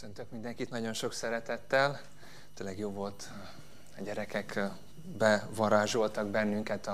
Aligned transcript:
Köszöntök 0.00 0.30
mindenkit 0.30 0.70
nagyon 0.70 0.92
sok 0.92 1.12
szeretettel. 1.12 2.00
Tényleg 2.54 2.78
jó 2.78 2.90
volt, 2.90 3.30
a 3.98 4.02
gyerekek 4.02 4.60
bevarázsoltak 5.16 6.26
bennünket 6.26 6.90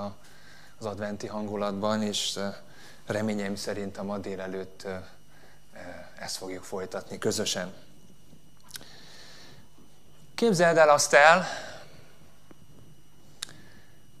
az 0.77 0.85
adventi 0.85 1.27
hangulatban, 1.27 2.01
és 2.01 2.39
reményeim 3.05 3.55
szerint 3.55 3.97
a 3.97 4.03
ma 4.03 4.17
délelőtt 4.17 4.87
ezt 6.19 6.35
fogjuk 6.35 6.63
folytatni 6.63 7.17
közösen. 7.17 7.73
Képzeld 10.35 10.77
el 10.77 10.89
azt 10.89 11.13
el, 11.13 11.45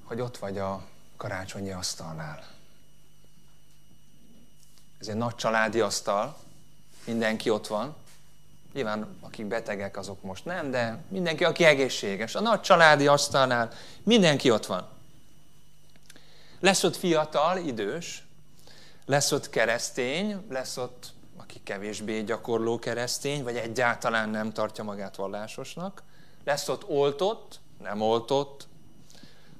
hogy 0.03 0.19
ott 0.19 0.37
vagy 0.37 0.57
a 0.57 0.85
karácsonyi 1.17 1.71
asztalnál. 1.71 2.43
Ez 4.99 5.07
egy 5.07 5.15
nagy 5.15 5.35
családi 5.35 5.79
asztal, 5.79 6.37
mindenki 7.05 7.49
ott 7.49 7.67
van. 7.67 8.03
Nyilván 8.75 9.17
akik 9.21 9.45
betegek, 9.45 9.97
azok 9.97 10.21
most 10.21 10.45
nem, 10.45 10.71
de 10.71 11.03
mindenki, 11.09 11.43
aki 11.43 11.63
egészséges. 11.63 12.35
A 12.35 12.41
nagy 12.41 12.61
családi 12.61 13.07
asztalnál 13.07 13.71
mindenki 14.03 14.51
ott 14.51 14.65
van. 14.65 14.87
Lesz 16.59 16.83
ott 16.83 16.95
fiatal, 16.95 17.57
idős, 17.57 18.27
lesz 19.05 19.31
ott 19.31 19.49
keresztény, 19.49 20.45
lesz 20.49 20.77
ott, 20.77 21.13
aki 21.37 21.59
kevésbé 21.63 22.21
gyakorló 22.21 22.79
keresztény, 22.79 23.43
vagy 23.43 23.55
egyáltalán 23.55 24.29
nem 24.29 24.51
tartja 24.51 24.83
magát 24.83 25.15
vallásosnak. 25.15 26.03
Lesz 26.43 26.69
ott 26.69 26.89
oltott, 26.89 27.59
nem 27.83 28.01
oltott, 28.01 28.67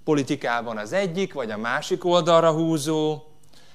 politikában 0.04 0.78
az 0.78 0.94
egyik, 0.94 1.34
vagy 1.34 1.52
a 1.52 1.58
másik 1.58 2.06
oldalra 2.06 2.52
húzó, 2.52 3.24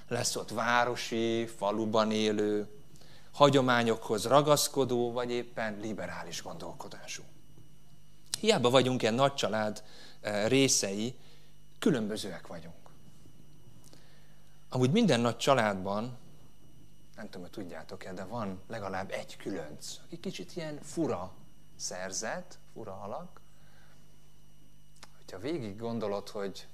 lesz 0.08 0.36
ott 0.36 0.50
városi, 0.50 1.46
faluban 1.58 2.10
élő, 2.12 2.79
hagyományokhoz 3.32 4.24
ragaszkodó, 4.24 5.12
vagy 5.12 5.30
éppen 5.30 5.78
liberális 5.80 6.42
gondolkodású. 6.42 7.22
Hiába 8.40 8.70
vagyunk 8.70 9.02
egy 9.02 9.14
nagy 9.14 9.34
család 9.34 9.82
eh, 10.20 10.48
részei, 10.48 11.18
különbözőek 11.78 12.46
vagyunk. 12.46 12.74
Amúgy 14.68 14.90
minden 14.90 15.20
nagy 15.20 15.36
családban, 15.36 16.18
nem 17.16 17.24
tudom, 17.24 17.42
hogy 17.42 17.50
tudjátok-e, 17.50 18.12
de 18.12 18.24
van 18.24 18.60
legalább 18.68 19.10
egy 19.10 19.36
különc, 19.36 19.96
aki 20.04 20.20
kicsit 20.20 20.56
ilyen 20.56 20.78
fura 20.82 21.32
szerzet, 21.76 22.58
fura 22.72 23.00
alak. 23.02 23.40
Hogyha 25.16 25.38
végig 25.38 25.78
gondolod, 25.78 26.28
hogy 26.28 26.66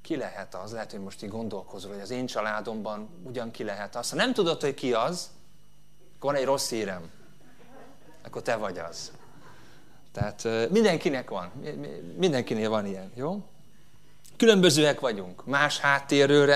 ki 0.00 0.16
lehet 0.16 0.54
az, 0.54 0.72
lehet, 0.72 0.90
hogy 0.90 1.00
most 1.00 1.22
így 1.22 1.30
gondolkozol, 1.30 1.92
hogy 1.92 2.00
az 2.00 2.10
én 2.10 2.26
családomban 2.26 3.08
ugyan 3.22 3.50
ki 3.50 3.64
lehet 3.64 3.96
az. 3.96 4.10
Ha 4.10 4.16
nem 4.16 4.32
tudod, 4.32 4.60
hogy 4.60 4.74
ki 4.74 4.92
az, 4.92 5.30
van 6.22 6.34
egy 6.34 6.44
rossz 6.44 6.70
hírem. 6.70 7.10
Akkor 8.24 8.42
te 8.42 8.56
vagy 8.56 8.78
az. 8.78 9.12
Tehát 10.12 10.70
mindenkinek 10.70 11.30
van, 11.30 11.52
mindenkinél 12.16 12.68
van 12.68 12.86
ilyen, 12.86 13.12
jó? 13.14 13.42
Különbözőek 14.36 15.00
vagyunk, 15.00 15.44
más 15.44 15.78
háttérről 15.78 16.46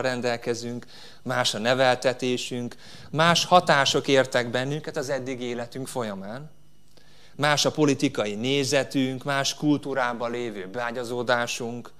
rendelkezünk, 0.00 0.86
más 1.22 1.54
a 1.54 1.58
neveltetésünk, 1.58 2.74
más 3.10 3.44
hatások 3.44 4.08
értek 4.08 4.50
bennünket 4.50 4.96
az 4.96 5.08
eddig 5.08 5.40
életünk 5.40 5.88
folyamán. 5.88 6.50
Más 7.36 7.64
a 7.64 7.70
politikai 7.70 8.34
nézetünk, 8.34 9.24
más 9.24 9.54
kultúrában 9.54 10.30
lévő 10.30 10.68
beágyazódásunk, 10.68 11.90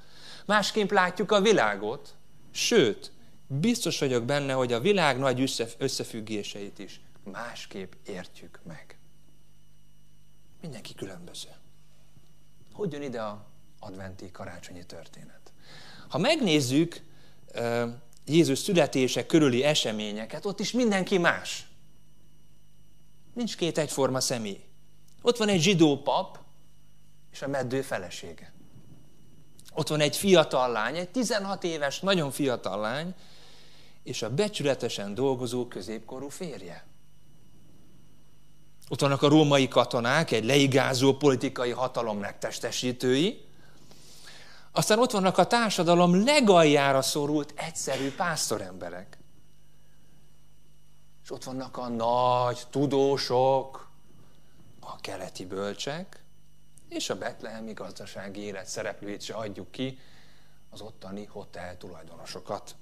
másképp 0.44 0.90
látjuk 0.90 1.32
a 1.32 1.40
világot, 1.40 2.14
sőt, 2.50 3.12
biztos 3.46 3.98
vagyok 3.98 4.24
benne, 4.24 4.52
hogy 4.52 4.72
a 4.72 4.80
világ 4.80 5.18
nagy 5.18 5.52
összefüggéseit 5.78 6.78
is 6.78 7.00
másképp 7.24 7.92
értjük 8.06 8.60
meg. 8.66 8.98
Mindenki 10.60 10.94
különböző. 10.94 11.48
Hogy 12.72 12.92
jön 12.92 13.02
ide 13.02 13.20
a 13.22 13.46
adventi 13.78 14.30
karácsonyi 14.30 14.86
történet? 14.86 15.52
Ha 16.08 16.18
megnézzük 16.18 17.02
Jézus 18.26 18.58
születése 18.58 19.26
körüli 19.26 19.64
eseményeket, 19.64 20.46
ott 20.46 20.60
is 20.60 20.72
mindenki 20.72 21.18
más. 21.18 21.68
Nincs 23.32 23.56
két 23.56 23.78
egyforma 23.78 24.20
személy. 24.20 24.64
Ott 25.22 25.36
van 25.36 25.48
egy 25.48 25.60
zsidó 25.60 26.02
pap 26.02 26.38
és 27.32 27.42
a 27.42 27.48
meddő 27.48 27.82
felesége. 27.82 28.52
Ott 29.72 29.88
van 29.88 30.00
egy 30.00 30.16
fiatal 30.16 30.72
lány, 30.72 30.96
egy 30.96 31.10
16 31.10 31.64
éves, 31.64 32.00
nagyon 32.00 32.30
fiatal 32.30 32.80
lány, 32.80 33.14
és 34.04 34.22
a 34.22 34.34
becsületesen 34.34 35.14
dolgozó 35.14 35.68
középkorú 35.68 36.28
férje. 36.28 36.86
Ott 38.88 39.00
vannak 39.00 39.22
a 39.22 39.28
római 39.28 39.68
katonák, 39.68 40.30
egy 40.30 40.44
leigázó 40.44 41.16
politikai 41.16 41.70
hatalom 41.70 42.18
megtestesítői, 42.18 43.44
aztán 44.72 44.98
ott 44.98 45.10
vannak 45.10 45.38
a 45.38 45.46
társadalom 45.46 46.24
legaljára 46.24 47.02
szorult 47.02 47.52
egyszerű 47.56 48.14
pásztoremberek. 48.14 49.18
És 51.22 51.30
ott 51.30 51.44
vannak 51.44 51.76
a 51.76 51.88
nagy 51.88 52.62
tudósok, 52.70 53.90
a 54.80 54.96
keleti 55.00 55.44
bölcsek, 55.46 56.24
és 56.88 57.10
a 57.10 57.18
betlehemi 57.18 57.72
gazdasági 57.72 58.40
élet 58.40 58.66
szereplőit 58.66 59.22
se 59.22 59.34
adjuk 59.34 59.70
ki, 59.70 59.98
az 60.70 60.80
ottani 60.80 61.24
hotel 61.24 61.76
tulajdonosokat. 61.76 62.76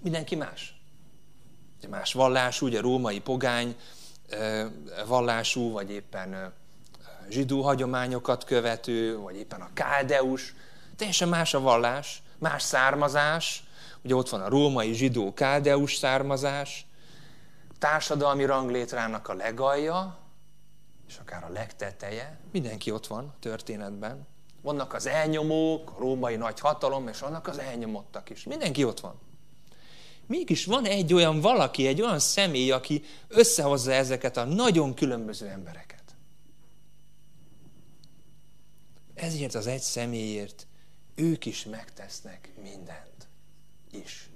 Mindenki 0.00 0.34
más. 0.34 0.80
Más 1.88 2.12
vallású, 2.12 2.66
ugye 2.66 2.80
római 2.80 3.20
pogány 3.20 3.76
vallású, 5.06 5.72
vagy 5.72 5.90
éppen 5.90 6.54
zsidó 7.28 7.62
hagyományokat 7.62 8.44
követő, 8.44 9.18
vagy 9.18 9.36
éppen 9.36 9.60
a 9.60 9.70
káldeus. 9.72 10.54
Teljesen 10.96 11.28
más 11.28 11.54
a 11.54 11.60
vallás, 11.60 12.22
más 12.38 12.62
származás. 12.62 13.64
Ugye 14.02 14.14
ott 14.14 14.28
van 14.28 14.40
a 14.40 14.48
római 14.48 14.92
zsidó 14.92 15.34
káldeus 15.34 15.94
származás, 15.94 16.86
társadalmi 17.78 18.44
ranglétrának 18.44 19.28
a 19.28 19.34
legalja, 19.34 20.18
és 21.08 21.16
akár 21.16 21.44
a 21.44 21.48
legteteje, 21.48 22.38
mindenki 22.52 22.90
ott 22.90 23.06
van 23.06 23.24
a 23.24 23.34
történetben. 23.40 24.26
Vannak 24.62 24.94
az 24.94 25.06
elnyomók, 25.06 25.90
a 25.90 25.98
római 25.98 26.36
nagy 26.36 26.60
hatalom, 26.60 27.08
és 27.08 27.18
vannak 27.18 27.46
az 27.46 27.58
elnyomottak 27.58 28.30
is. 28.30 28.44
Mindenki 28.44 28.84
ott 28.84 29.00
van. 29.00 29.14
Mégis 30.26 30.64
van 30.64 30.84
egy 30.84 31.14
olyan 31.14 31.40
valaki, 31.40 31.86
egy 31.86 32.02
olyan 32.02 32.18
személy, 32.18 32.70
aki 32.70 33.02
összehozza 33.28 33.92
ezeket 33.92 34.36
a 34.36 34.44
nagyon 34.44 34.94
különböző 34.94 35.46
embereket. 35.46 36.02
Ezért 39.14 39.54
az 39.54 39.66
egy 39.66 39.80
személyért 39.80 40.66
ők 41.14 41.46
is 41.46 41.64
megtesznek 41.64 42.50
mindent 42.62 43.28
is. 43.90 44.30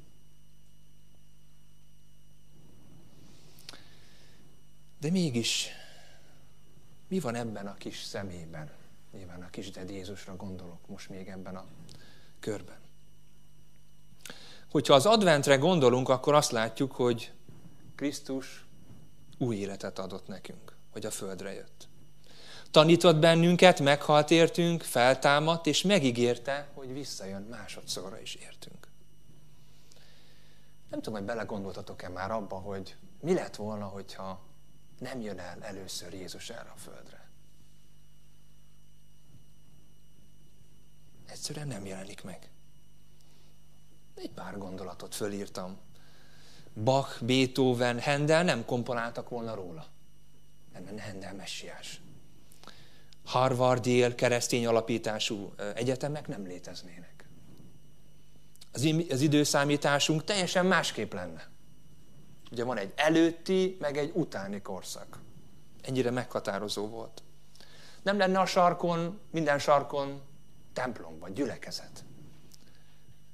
De 5.00 5.10
mégis 5.10 5.68
mi 7.08 7.20
van 7.20 7.34
ebben 7.34 7.66
a 7.66 7.74
kis 7.74 8.02
szemében? 8.02 8.70
Nyilván 9.12 9.42
a 9.42 9.50
kis 9.50 9.70
Ded 9.70 9.90
Jézusra 9.90 10.36
gondolok 10.36 10.86
most 10.86 11.08
még 11.08 11.28
ebben 11.28 11.56
a 11.56 11.66
körben. 12.40 12.79
Hogyha 14.70 14.94
az 14.94 15.06
adventre 15.06 15.56
gondolunk, 15.56 16.08
akkor 16.08 16.34
azt 16.34 16.50
látjuk, 16.50 16.92
hogy 16.92 17.32
Krisztus 17.96 18.64
új 19.38 19.56
életet 19.56 19.98
adott 19.98 20.26
nekünk, 20.26 20.76
hogy 20.90 21.06
a 21.06 21.10
földre 21.10 21.52
jött. 21.52 21.88
Tanított 22.70 23.16
bennünket, 23.16 23.80
meghalt 23.80 24.30
értünk, 24.30 24.82
feltámadt, 24.82 25.66
és 25.66 25.82
megígérte, 25.82 26.68
hogy 26.74 26.92
visszajön 26.92 27.42
másodszorra 27.42 28.20
is 28.20 28.34
értünk. 28.34 28.88
Nem 30.90 31.00
tudom, 31.00 31.18
hogy 31.18 31.28
belegondoltatok-e 31.28 32.08
már 32.08 32.30
abba, 32.30 32.56
hogy 32.56 32.96
mi 33.20 33.34
lett 33.34 33.56
volna, 33.56 33.86
hogyha 33.86 34.40
nem 34.98 35.20
jön 35.20 35.38
el 35.38 35.62
először 35.62 36.12
Jézus 36.12 36.50
erre 36.50 36.72
a 36.74 36.78
földre. 36.78 37.28
Egyszerűen 41.26 41.66
nem 41.66 41.86
jelenik 41.86 42.22
meg. 42.22 42.50
Egy 44.22 44.30
pár 44.30 44.58
gondolatot 44.58 45.14
fölírtam. 45.14 45.78
Bach, 46.84 47.24
Beethoven, 47.24 48.00
Handel 48.00 48.44
nem 48.44 48.64
komponáltak 48.64 49.28
volna 49.28 49.54
róla. 49.54 49.86
Nem, 50.72 50.98
Handel 50.98 51.34
messiás. 51.34 52.00
Harvard, 53.24 53.86
Yale, 53.86 54.14
keresztény 54.14 54.66
alapítású 54.66 55.54
egyetemek 55.74 56.28
nem 56.28 56.46
léteznének. 56.46 57.28
Az 59.10 59.20
időszámításunk 59.20 60.24
teljesen 60.24 60.66
másképp 60.66 61.12
lenne. 61.12 61.48
Ugye 62.50 62.64
van 62.64 62.76
egy 62.76 62.92
előtti, 62.96 63.76
meg 63.80 63.96
egy 63.96 64.10
utáni 64.14 64.62
korszak. 64.62 65.18
Ennyire 65.82 66.10
meghatározó 66.10 66.88
volt. 66.88 67.22
Nem 68.02 68.18
lenne 68.18 68.38
a 68.38 68.46
sarkon, 68.46 69.20
minden 69.30 69.58
sarkon 69.58 70.22
templom 70.72 71.18
vagy 71.18 71.32
gyülekezet. 71.32 72.04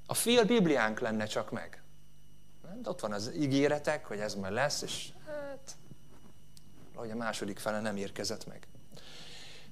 A 0.07 0.15
fél 0.15 0.45
Bibliánk 0.45 1.01
lenne 1.01 1.27
csak 1.27 1.51
meg. 1.51 1.83
De 2.83 2.91
ott 2.91 3.01
van 3.01 3.13
az 3.13 3.33
ígéretek, 3.35 4.07
hogy 4.07 4.19
ez 4.19 4.35
majd 4.35 4.53
lesz, 4.53 4.83
és 4.83 5.09
hát 5.27 5.77
hogy 6.95 7.11
a 7.11 7.17
második 7.17 7.59
fele 7.59 7.81
nem 7.81 7.97
érkezett 7.97 8.47
meg. 8.47 8.67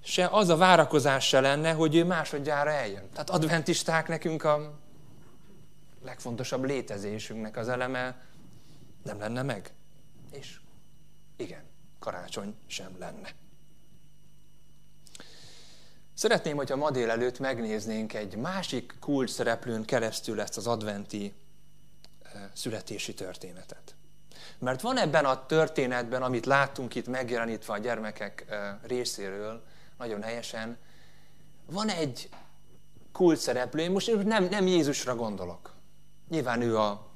Se 0.02 0.26
az 0.26 0.48
a 0.48 0.56
várakozás 0.56 1.26
se 1.26 1.40
lenne, 1.40 1.72
hogy 1.72 1.96
ő 1.96 2.04
másodjára 2.04 2.70
eljön. 2.70 3.10
Tehát 3.10 3.30
adventisták 3.30 4.08
nekünk 4.08 4.44
a 4.44 4.78
legfontosabb 6.02 6.64
létezésünknek 6.64 7.56
az 7.56 7.68
eleme 7.68 8.22
nem 9.02 9.18
lenne 9.18 9.42
meg. 9.42 9.72
És 10.30 10.60
igen, 11.36 11.62
karácsony 11.98 12.54
sem 12.66 12.96
lenne. 12.98 13.28
Szeretném, 16.14 16.56
hogyha 16.56 16.76
ma 16.76 16.90
délelőtt 16.90 17.38
megnéznénk 17.38 18.14
egy 18.14 18.36
másik 18.36 18.94
kulcs 19.00 19.30
szereplőn 19.30 19.84
keresztül 19.84 20.40
ezt 20.40 20.56
az 20.56 20.66
adventi 20.66 21.34
eh, 22.22 22.42
születési 22.52 23.14
történetet. 23.14 23.94
Mert 24.58 24.80
van 24.80 24.98
ebben 24.98 25.24
a 25.24 25.46
történetben, 25.46 26.22
amit 26.22 26.46
láttunk 26.46 26.94
itt 26.94 27.06
megjelenítve 27.06 27.72
a 27.72 27.78
gyermekek 27.78 28.44
eh, 28.48 28.74
részéről, 28.82 29.64
nagyon 29.98 30.22
helyesen, 30.22 30.78
van 31.66 31.88
egy 31.88 32.28
kulcs 33.12 33.38
szereplő, 33.38 33.90
most 33.90 34.24
nem, 34.24 34.44
nem 34.44 34.66
Jézusra 34.66 35.14
gondolok. 35.14 35.74
Nyilván 36.28 36.60
ő 36.60 36.78
a 36.78 37.06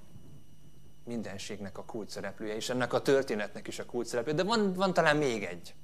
mindenségnek 1.04 1.78
a 1.78 1.84
kulcs 1.84 2.10
szereplője, 2.10 2.54
és 2.54 2.68
ennek 2.68 2.92
a 2.92 3.02
történetnek 3.02 3.66
is 3.68 3.78
a 3.78 3.86
kulcs 3.86 4.06
szereplője, 4.06 4.36
de 4.36 4.44
van, 4.44 4.72
van 4.72 4.92
talán 4.92 5.16
még 5.16 5.44
egy. 5.44 5.74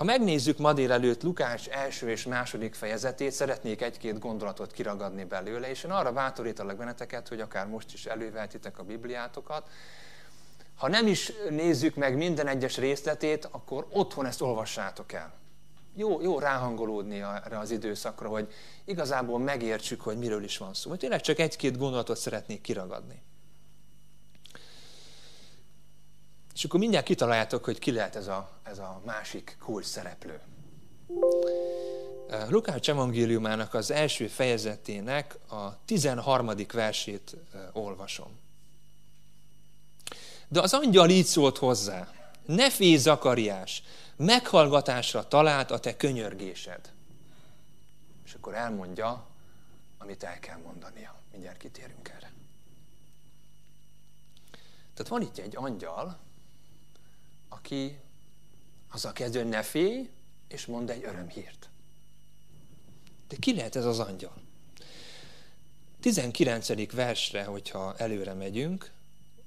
Ha 0.00 0.06
megnézzük 0.06 0.58
ma 0.58 0.72
délelőtt 0.72 1.22
Lukács 1.22 1.68
első 1.68 2.10
és 2.10 2.24
második 2.24 2.74
fejezetét, 2.74 3.32
szeretnék 3.32 3.82
egy-két 3.82 4.18
gondolatot 4.18 4.72
kiragadni 4.72 5.24
belőle, 5.24 5.70
és 5.70 5.84
én 5.84 5.90
arra 5.90 6.12
bátorítalak 6.12 6.76
benneteket, 6.76 7.28
hogy 7.28 7.40
akár 7.40 7.66
most 7.66 7.92
is 7.92 8.06
előveltitek 8.06 8.78
a 8.78 8.82
Bibliátokat. 8.82 9.68
Ha 10.76 10.88
nem 10.88 11.06
is 11.06 11.32
nézzük 11.50 11.94
meg 11.94 12.16
minden 12.16 12.46
egyes 12.46 12.76
részletét, 12.76 13.48
akkor 13.50 13.86
otthon 13.90 14.26
ezt 14.26 14.40
olvassátok 14.40 15.12
el. 15.12 15.32
Jó, 15.94 16.20
jó 16.20 16.38
ráhangolódni 16.38 17.20
erre 17.20 17.58
az 17.58 17.70
időszakra, 17.70 18.28
hogy 18.28 18.52
igazából 18.84 19.38
megértsük, 19.38 20.00
hogy 20.00 20.18
miről 20.18 20.44
is 20.44 20.58
van 20.58 20.74
szó. 20.74 20.94
Tényleg 20.94 21.20
csak 21.20 21.38
egy-két 21.38 21.78
gondolatot 21.78 22.16
szeretnék 22.16 22.60
kiragadni. 22.60 23.22
És 26.60 26.66
akkor 26.66 26.80
mindjárt 26.80 27.04
kitaláljátok, 27.04 27.64
hogy 27.64 27.78
ki 27.78 27.92
lehet 27.92 28.16
ez 28.16 28.26
a, 28.26 28.50
ez 28.62 28.78
a 28.78 29.00
másik 29.04 29.56
kulcs 29.60 29.84
szereplő. 29.84 30.40
Lukács 32.48 32.88
evangéliumának 32.88 33.74
az 33.74 33.90
első 33.90 34.26
fejezetének 34.26 35.38
a 35.48 35.84
13. 35.84 36.50
versét 36.72 37.36
olvasom. 37.72 38.38
De 40.48 40.60
az 40.60 40.74
angyal 40.74 41.10
így 41.10 41.24
szólt 41.24 41.58
hozzá, 41.58 42.08
ne 42.46 42.70
félj 42.70 42.96
Zakariás, 42.96 43.82
meghallgatásra 44.16 45.28
talált 45.28 45.70
a 45.70 45.78
te 45.78 45.96
könyörgésed. 45.96 46.92
És 48.24 48.34
akkor 48.34 48.54
elmondja, 48.54 49.26
amit 49.98 50.22
el 50.22 50.38
kell 50.38 50.58
mondania. 50.58 51.14
Mindjárt 51.32 51.58
kitérünk 51.58 52.08
erre. 52.08 52.32
Tehát 54.94 55.10
van 55.10 55.22
itt 55.22 55.38
egy 55.38 55.56
angyal, 55.56 56.28
aki 57.60 57.98
azzal 58.90 59.12
kezdő, 59.12 59.38
hogy 59.38 59.48
ne 59.48 59.62
félj, 59.62 60.08
és 60.48 60.66
mond 60.66 60.90
egy 60.90 61.04
örömhírt. 61.04 61.68
De 63.28 63.36
ki 63.36 63.54
lehet 63.54 63.76
ez 63.76 63.84
az 63.84 63.98
angyal? 63.98 64.34
19. 66.00 66.92
versre, 66.92 67.44
hogyha 67.44 67.94
előre 67.96 68.32
megyünk, 68.32 68.90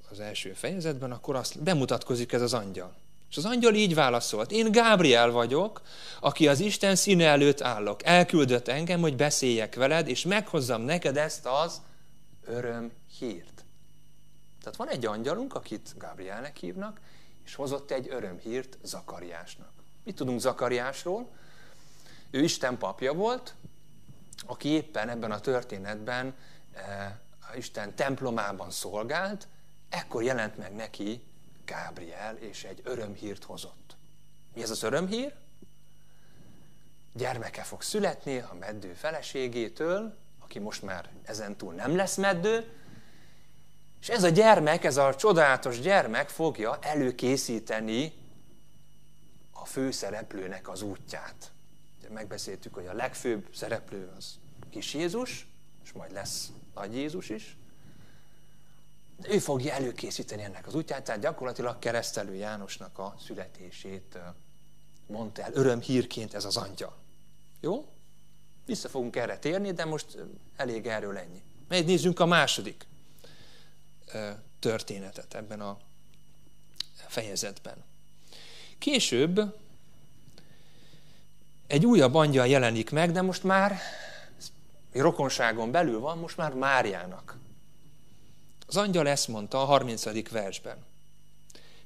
az 0.10 0.20
első 0.20 0.54
fejezetben, 0.54 1.12
akkor 1.12 1.36
azt 1.36 1.64
bemutatkozik 1.64 2.32
ez 2.32 2.42
az 2.42 2.54
angyal. 2.54 2.96
És 3.30 3.38
az 3.38 3.46
angyal 3.46 3.74
így 3.74 3.94
válaszolt, 3.94 4.52
én 4.52 4.72
Gábriel 4.72 5.32
vagyok, 5.32 5.82
aki 6.20 6.48
az 6.48 6.60
Isten 6.60 6.96
színe 6.96 7.26
előtt 7.26 7.62
állok. 7.62 8.04
Elküldött 8.06 8.68
engem, 8.68 9.02
hogy 9.02 9.16
beszéljek 9.16 9.76
veled, 9.76 10.08
és 10.08 10.26
meghozzam 10.26 10.82
neked 10.82 11.18
ezt 11.18 11.46
az 11.46 11.82
öröm 12.46 12.92
hírt. 13.20 13.66
Tehát 14.60 14.78
van 14.78 14.90
egy 14.90 15.06
angyalunk, 15.06 15.56
akit 15.56 15.94
Gábrielnek 15.98 16.58
hívnak, 16.58 17.00
és 17.46 17.56
hozott 17.56 17.92
egy 17.92 18.08
örömhírt 18.10 18.78
Zakariásnak. 18.84 19.72
Mit 20.04 20.16
tudunk 20.16 20.40
Zakariásról? 20.40 21.30
Ő 22.32 22.44
Isten 22.44 22.78
papja 22.78 23.14
volt, 23.14 23.56
aki 24.46 24.70
éppen 24.70 25.10
ebben 25.10 25.32
a 25.32 25.40
történetben 25.40 26.36
eh, 26.74 27.14
Isten 27.56 27.96
templomában 27.96 28.72
szolgált, 28.72 29.48
ekkor 29.90 30.24
jelent 30.24 30.58
meg 30.58 30.76
neki 30.76 31.24
Gábriel, 31.66 32.36
és 32.36 32.64
egy 32.64 32.82
örömhírt 32.84 33.44
hozott. 33.44 33.96
Mi 34.54 34.62
ez 34.62 34.70
az 34.70 34.84
örömhír? 34.84 35.34
Gyermeke 37.14 37.64
fog 37.64 37.82
születni 37.82 38.38
a 38.38 38.56
meddő 38.60 38.94
feleségétől, 38.94 40.18
aki 40.40 40.60
most 40.60 40.82
már 40.82 41.10
ezentúl 41.24 41.74
nem 41.74 41.96
lesz 41.96 42.16
meddő, 42.16 42.72
és 44.04 44.10
ez 44.10 44.24
a 44.24 44.30
gyermek, 44.30 44.84
ez 44.84 44.98
a 44.98 45.16
csodálatos 45.16 45.80
gyermek 45.80 46.30
fogja 46.30 46.78
előkészíteni 46.82 48.14
a 49.52 49.66
főszereplőnek 49.66 50.70
az 50.70 50.82
útját. 50.82 51.52
Megbeszéltük, 52.10 52.74
hogy 52.74 52.88
a 52.88 52.94
legfőbb 52.94 53.48
szereplő 53.54 54.12
az 54.18 54.40
kis 54.70 54.94
Jézus, 54.94 55.48
és 55.84 55.92
majd 55.92 56.12
lesz 56.12 56.52
nagy 56.76 56.96
Jézus 56.96 57.30
is. 57.30 57.58
Ő 59.22 59.40
fogja 59.40 59.74
előkészíteni 59.74 60.44
ennek 60.44 60.68
az 60.68 60.76
útját, 60.76 61.04
tehát 61.04 61.22
gyakorlatilag 61.22 61.80
keresztelő 61.80 62.36
Jánosnak 62.36 62.98
a 62.98 63.16
születését 63.26 64.18
mondta 65.08 65.42
el 65.42 65.54
örömhírként 65.54 66.34
ez 66.34 66.46
az 66.46 66.58
angyal. 66.58 66.98
Jó? 67.60 67.86
Vissza 68.66 68.90
fogunk 68.90 69.16
erre 69.16 69.38
térni, 69.38 69.72
de 69.72 69.86
most 69.86 70.18
elég 70.56 70.88
erről 70.88 71.18
ennyi. 71.18 71.42
Megy 71.68 71.86
nézzünk 71.86 72.20
a 72.20 72.26
második 72.26 72.86
történetet 74.60 75.34
ebben 75.34 75.62
a 75.62 75.78
fejezetben. 77.08 77.84
Később 78.78 79.56
egy 81.68 81.86
újabb 81.86 82.16
angyal 82.16 82.48
jelenik 82.48 82.90
meg, 82.90 83.12
de 83.12 83.22
most 83.22 83.44
már 83.44 83.78
rokonságon 84.92 85.72
belül 85.72 86.00
van, 86.00 86.18
most 86.18 86.38
már 86.38 86.54
Máriának. 86.54 87.38
Az 88.68 88.78
angyal 88.78 89.08
ezt 89.08 89.28
mondta 89.28 89.62
a 89.62 89.66
30. 89.66 90.30
versben. 90.30 90.78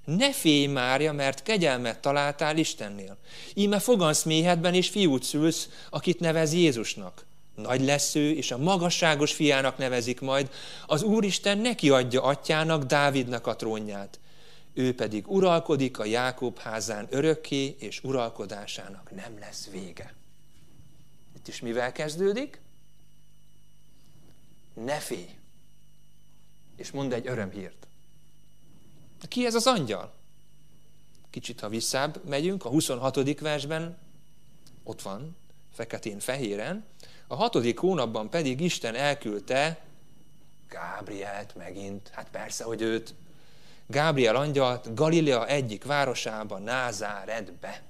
Ne 0.05 0.33
félj, 0.33 0.65
Mária, 0.65 1.13
mert 1.13 1.43
kegyelmet 1.43 1.99
találtál 1.99 2.57
Istennél. 2.57 3.17
Íme 3.53 3.79
fogansz 3.79 4.23
méhedben, 4.23 4.73
és 4.73 4.89
fiút 4.89 5.23
szülsz, 5.23 5.69
akit 5.89 6.19
nevez 6.19 6.53
Jézusnak. 6.53 7.25
Nagy 7.57 7.81
lesz 7.81 8.15
ő, 8.15 8.31
és 8.31 8.51
a 8.51 8.57
magasságos 8.57 9.33
fiának 9.33 9.77
nevezik 9.77 10.19
majd, 10.19 10.51
az 10.85 11.03
Úristen 11.03 11.57
neki 11.57 11.89
adja 11.89 12.23
atyának, 12.23 12.83
Dávidnak 12.83 13.47
a 13.47 13.55
trónját. 13.55 14.19
Ő 14.73 14.95
pedig 14.95 15.27
uralkodik 15.27 15.99
a 15.99 16.05
Jákob 16.05 16.57
házán 16.57 17.07
örökké, 17.09 17.75
és 17.79 18.03
uralkodásának 18.03 19.15
nem 19.15 19.39
lesz 19.39 19.67
vége. 19.71 20.13
Itt 21.35 21.47
is 21.47 21.61
mivel 21.61 21.91
kezdődik? 21.91 22.61
Ne 24.73 24.97
félj! 24.97 25.29
És 26.75 26.91
mond 26.91 27.13
egy 27.13 27.27
örömhírt. 27.27 27.87
Ki 29.27 29.45
ez 29.45 29.55
az 29.55 29.67
angyal? 29.67 30.13
Kicsit, 31.29 31.59
ha 31.59 31.69
visszább 31.69 32.21
megyünk, 32.25 32.65
a 32.65 32.69
26. 32.69 33.39
versben 33.39 33.97
ott 34.83 35.01
van, 35.01 35.35
feketén-fehéren, 35.73 36.85
a 37.27 37.35
hatodik 37.35 37.79
hónapban 37.79 38.29
pedig 38.29 38.61
Isten 38.61 38.95
elküldte 38.95 39.79
Gábrielt 40.69 41.55
megint, 41.55 42.09
hát 42.09 42.29
persze, 42.29 42.63
hogy 42.63 42.81
őt, 42.81 43.13
Gábriel 43.87 44.35
angyalt 44.35 44.93
Galilea 44.93 45.47
egyik 45.47 45.83
városába, 45.83 46.57
Názáretbe. 46.57 47.81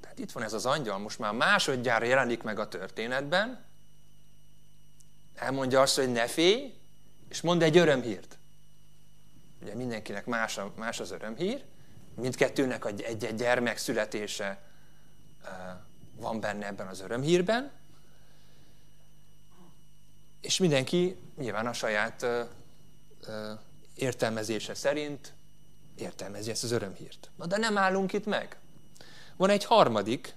Tehát 0.00 0.18
itt 0.18 0.32
van 0.32 0.42
ez 0.42 0.52
az 0.52 0.66
angyal, 0.66 0.98
most 0.98 1.18
már 1.18 1.32
másodjára 1.32 2.04
jelenik 2.04 2.42
meg 2.42 2.58
a 2.58 2.68
történetben, 2.68 3.64
elmondja 5.34 5.80
azt, 5.80 5.96
hogy 5.96 6.12
ne 6.12 6.26
félj, 6.26 6.74
és 7.28 7.40
mond 7.40 7.62
egy 7.62 7.76
örömhírt. 7.76 8.38
Ugye 9.62 9.74
mindenkinek 9.74 10.26
más, 10.26 10.58
a, 10.58 10.72
más 10.76 11.00
az 11.00 11.10
örömhír, 11.10 11.64
mindkettőnek 12.14 12.84
egy-egy 12.84 13.34
gyermek 13.34 13.76
születése 13.76 14.62
van 16.16 16.40
benne 16.40 16.66
ebben 16.66 16.86
az 16.86 17.00
örömhírben, 17.00 17.72
és 20.40 20.58
mindenki 20.58 21.16
nyilván 21.36 21.66
a 21.66 21.72
saját 21.72 22.22
ö, 22.22 22.42
ö, 23.20 23.52
értelmezése 23.94 24.74
szerint 24.74 25.34
értelmezi 25.94 26.50
ezt 26.50 26.64
az 26.64 26.70
örömhírt. 26.70 27.30
Na 27.36 27.46
de 27.46 27.56
nem 27.56 27.78
állunk 27.78 28.12
itt 28.12 28.26
meg. 28.26 28.58
Van 29.36 29.50
egy 29.50 29.64
harmadik 29.64 30.34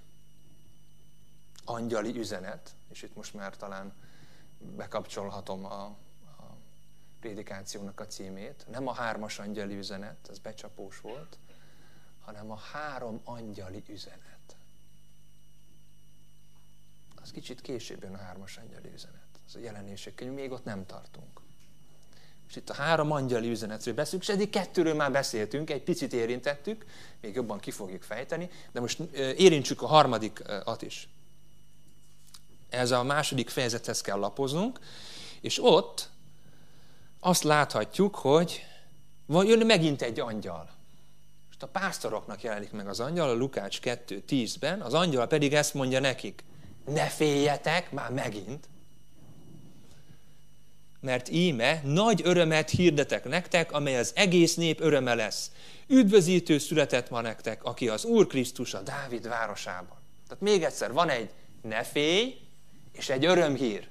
angyali 1.64 2.18
üzenet, 2.18 2.74
és 2.90 3.02
itt 3.02 3.14
most 3.14 3.34
már 3.34 3.56
talán 3.56 3.92
bekapcsolhatom 4.58 5.64
a, 5.64 5.82
a 5.82 6.56
prédikációnak 7.20 8.00
a 8.00 8.06
címét. 8.06 8.66
Nem 8.70 8.88
a 8.88 8.92
hármas 8.92 9.38
angyali 9.38 9.76
üzenet, 9.76 10.28
ez 10.30 10.38
becsapós 10.38 11.00
volt, 11.00 11.38
hanem 12.20 12.50
a 12.50 12.56
három 12.56 13.20
angyali 13.24 13.84
üzenet. 13.88 14.37
Az 17.28 17.34
kicsit 17.34 17.60
később 17.60 18.02
jön 18.02 18.14
a 18.14 18.18
hármas 18.18 18.56
angyali 18.56 18.90
üzenet. 18.94 19.26
Az 19.46 19.54
a 19.54 19.58
jelenések 19.58 20.14
könyv, 20.14 20.32
még 20.32 20.50
ott 20.50 20.64
nem 20.64 20.86
tartunk. 20.86 21.40
És 22.48 22.56
itt 22.56 22.70
a 22.70 22.74
három 22.74 23.12
angyali 23.12 23.50
üzenetről 23.50 23.94
beszélünk, 23.94 24.22
és 24.22 24.34
eddig 24.34 24.50
kettőről 24.50 24.94
már 24.94 25.12
beszéltünk, 25.12 25.70
egy 25.70 25.82
picit 25.82 26.12
érintettük, 26.12 26.84
még 27.20 27.34
jobban 27.34 27.58
ki 27.58 27.70
fogjuk 27.70 28.02
fejteni, 28.02 28.50
de 28.72 28.80
most 28.80 29.00
érintsük 29.36 29.82
a 29.82 29.86
harmadikat 29.86 30.82
is. 30.82 31.08
Ez 32.68 32.90
a 32.90 33.02
második 33.02 33.48
fejezethez 33.48 34.00
kell 34.00 34.18
lapoznunk, 34.18 34.78
és 35.40 35.58
ott 35.62 36.08
azt 37.20 37.42
láthatjuk, 37.42 38.14
hogy 38.14 38.64
van 39.26 39.46
jön 39.46 39.66
megint 39.66 40.02
egy 40.02 40.20
angyal. 40.20 40.70
Most 41.46 41.62
a 41.62 41.66
pásztoroknak 41.66 42.42
jelenik 42.42 42.72
meg 42.72 42.88
az 42.88 43.00
angyal, 43.00 43.28
a 43.28 43.34
Lukács 43.34 43.80
2.10-ben, 43.82 44.80
az 44.80 44.94
angyal 44.94 45.26
pedig 45.26 45.54
ezt 45.54 45.74
mondja 45.74 46.00
nekik, 46.00 46.46
ne 46.88 47.06
féljetek, 47.06 47.92
már 47.92 48.10
megint, 48.10 48.68
mert 51.00 51.28
íme 51.28 51.80
nagy 51.84 52.20
örömet 52.24 52.70
hirdetek 52.70 53.24
nektek, 53.24 53.72
amely 53.72 53.98
az 53.98 54.12
egész 54.14 54.54
nép 54.54 54.80
öröme 54.80 55.14
lesz. 55.14 55.50
Üdvözítő 55.86 56.58
született 56.58 57.10
ma 57.10 57.20
nektek, 57.20 57.64
aki 57.64 57.88
az 57.88 58.04
Úr 58.04 58.26
Krisztus 58.26 58.74
a 58.74 58.80
Dávid 58.80 59.28
városában. 59.28 59.98
Tehát 60.26 60.42
még 60.42 60.62
egyszer, 60.62 60.92
van 60.92 61.08
egy 61.08 61.30
ne 61.62 61.82
félj, 61.82 62.40
és 62.92 63.08
egy 63.08 63.24
örömhír. 63.24 63.88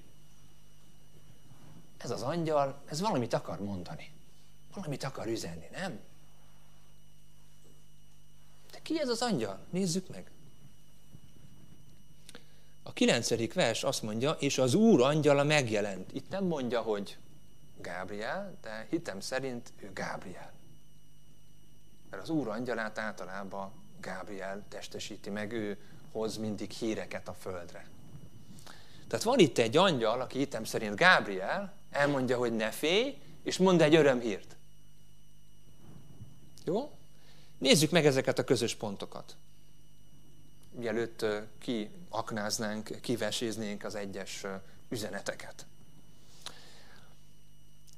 Ez 1.98 2.12
az 2.12 2.22
angyal, 2.22 2.82
ez 2.90 3.02
valamit 3.02 3.34
akar 3.34 3.60
mondani. 3.60 4.12
Valamit 4.74 5.04
akar 5.04 5.28
üzenni, 5.28 5.68
nem? 5.72 6.00
De 8.72 8.80
ki 8.82 9.00
ez 9.00 9.10
az 9.10 9.22
angyal? 9.22 9.60
Nézzük 9.70 10.08
meg. 10.10 10.32
A 12.88 12.94
kilencedik 12.94 13.54
vers 13.54 13.84
azt 13.84 14.02
mondja, 14.02 14.32
és 14.32 14.58
az 14.58 14.74
Úr 14.74 15.02
angyala 15.02 15.44
megjelent. 15.44 16.14
Itt 16.14 16.30
nem 16.30 16.44
mondja, 16.44 16.82
hogy 16.82 17.18
Gábriel, 17.82 18.58
de 18.62 18.88
hitem 18.90 19.20
szerint 19.20 19.74
ő 19.80 19.92
Gábriel. 19.94 20.52
Mert 22.10 22.24
az 22.24 22.30
Úr 22.30 22.48
angyalát 22.48 22.98
általában 22.98 23.72
Gábriel 24.02 24.64
testesíti 24.70 25.30
meg, 25.30 25.52
ő 25.52 25.78
hoz 26.12 26.38
mindig 26.38 26.72
híreket 26.72 27.28
a 27.28 27.34
földre. 27.34 27.88
Tehát 29.08 29.26
van 29.26 29.40
itt 29.40 29.58
egy 29.58 29.78
angyal, 29.78 30.22
aki 30.22 30.38
hitem 30.38 30.64
szerint 30.64 30.96
Gábriel, 30.96 31.74
elmondja, 31.92 32.38
hogy 32.38 32.56
ne 32.56 32.72
félj, 32.72 33.18
és 33.44 33.58
mond 33.58 33.82
egy 33.82 33.96
örömhírt. 33.96 34.56
Jó? 36.66 36.92
Nézzük 37.58 37.92
meg 37.92 38.06
ezeket 38.06 38.40
a 38.40 38.44
közös 38.44 38.76
pontokat. 38.76 39.36
Mielőtt 40.78 41.26
kiaknáznánk, 41.60 43.02
kiveséznénk 43.02 43.84
az 43.84 43.96
egyes 43.96 44.46
üzeneteket. 44.90 45.66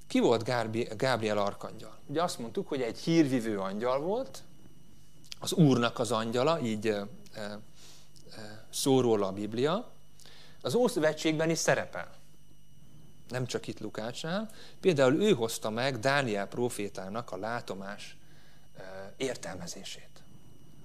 Ki 0.08 0.20
volt 0.20 0.44
Gábriel 0.98 1.38
arkangyal? 1.38 1.98
Ugye 2.06 2.24
azt 2.24 2.40
mondtuk, 2.40 2.68
hogy 2.68 2.82
egy 2.82 2.98
hírvivő 2.98 3.60
angyal 3.60 4.00
volt, 4.00 4.44
az 5.40 5.54
Úrnak 5.54 6.00
az 6.00 6.12
angyala, 6.12 6.60
így 6.60 6.88
e, 6.88 7.60
szól 8.70 9.02
róla 9.02 9.28
a 9.28 9.32
Biblia. 9.32 9.92
Az 10.62 10.74
Ószövetségben 10.74 11.50
is 11.50 11.58
szerepel. 11.58 12.16
Nem 13.30 13.46
csak 13.46 13.68
itt 13.68 13.80
Lukácsnál. 13.80 14.50
Például 14.80 15.22
ő 15.22 15.32
hozta 15.32 15.70
meg 15.70 16.00
Dániel 16.00 16.48
profétának 16.48 17.32
a 17.32 17.38
látomás 17.38 18.18
értelmezését. 19.18 20.19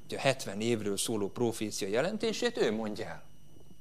Ugye 0.04 0.16
a 0.16 0.20
70 0.20 0.60
évről 0.60 0.96
szóló 0.96 1.30
profécia 1.30 1.88
jelentését 1.88 2.56
ő 2.56 2.72
mondja 2.72 3.06
el. 3.06 3.22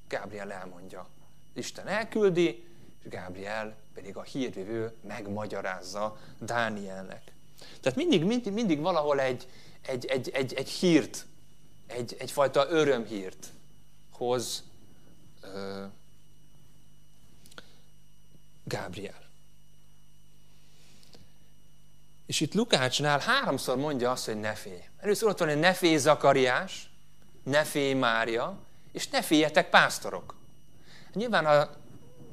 Gábriel 0.07 0.51
elmondja. 0.51 1.07
Isten 1.53 1.87
elküldi, 1.87 2.67
és 3.03 3.09
Gábriel 3.09 3.75
pedig 3.93 4.17
a 4.17 4.23
hírvivő 4.23 4.93
megmagyarázza 5.07 6.17
Dánielnek. 6.39 7.31
Tehát 7.81 7.97
mindig, 7.97 8.23
mindig, 8.23 8.53
mindig 8.53 8.79
valahol 8.79 9.19
egy, 9.19 9.47
egy, 9.81 10.05
egy, 10.05 10.29
egy, 10.29 10.53
egy 10.53 10.69
hírt, 10.69 11.25
egy, 11.87 12.15
egyfajta 12.19 12.69
örömhírt 12.69 13.47
hoz 14.11 14.63
uh, 15.43 15.83
Gábriel. 18.63 19.22
És 22.33 22.39
itt 22.39 22.53
Lukácsnál 22.53 23.19
háromszor 23.19 23.77
mondja 23.77 24.11
azt, 24.11 24.25
hogy 24.25 24.39
ne 24.39 24.53
félj. 24.53 24.81
Először 24.97 25.29
ott 25.29 25.39
van 25.39 25.47
egy 25.47 25.59
ne 25.59 25.73
félj 25.73 25.97
Zakariás, 25.97 26.91
ne 27.43 27.63
félj 27.63 27.93
Mária, 27.93 28.59
és 28.91 29.07
ne 29.07 29.21
féljetek 29.21 29.69
pásztorok. 29.69 30.35
Nyilván 31.13 31.45
a, 31.45 31.69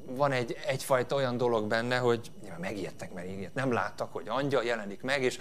van 0.05 0.31
egy, 0.31 0.57
egyfajta 0.65 1.15
olyan 1.15 1.37
dolog 1.37 1.67
benne, 1.67 1.97
hogy 1.97 2.31
nyilván 2.41 2.59
megijedtek, 2.59 3.13
mert 3.13 3.27
ilyet 3.27 3.53
nem 3.53 3.71
láttak, 3.71 4.13
hogy 4.13 4.27
angyal 4.27 4.63
jelenik 4.63 5.01
meg, 5.01 5.23
és 5.23 5.37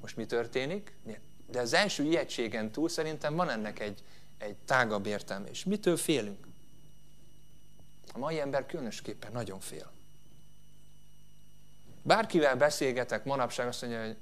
most 0.00 0.16
mi 0.16 0.26
történik? 0.26 0.96
De 1.50 1.60
az 1.60 1.74
első 1.74 2.02
ijegységen 2.02 2.70
túl 2.70 2.88
szerintem 2.88 3.34
van 3.34 3.50
ennek 3.50 3.80
egy, 3.80 4.02
egy 4.38 4.56
tágabb 4.56 5.06
értelme. 5.06 5.48
És 5.48 5.64
mitől 5.64 5.96
félünk? 5.96 6.46
A 8.14 8.18
mai 8.18 8.40
ember 8.40 8.66
különösképpen 8.66 9.32
nagyon 9.32 9.60
fél. 9.60 9.96
Bárkivel 12.02 12.56
beszélgetek 12.56 13.24
manapság, 13.24 13.66
azt 13.66 13.82
mondja, 13.82 14.04
hogy 14.04 14.16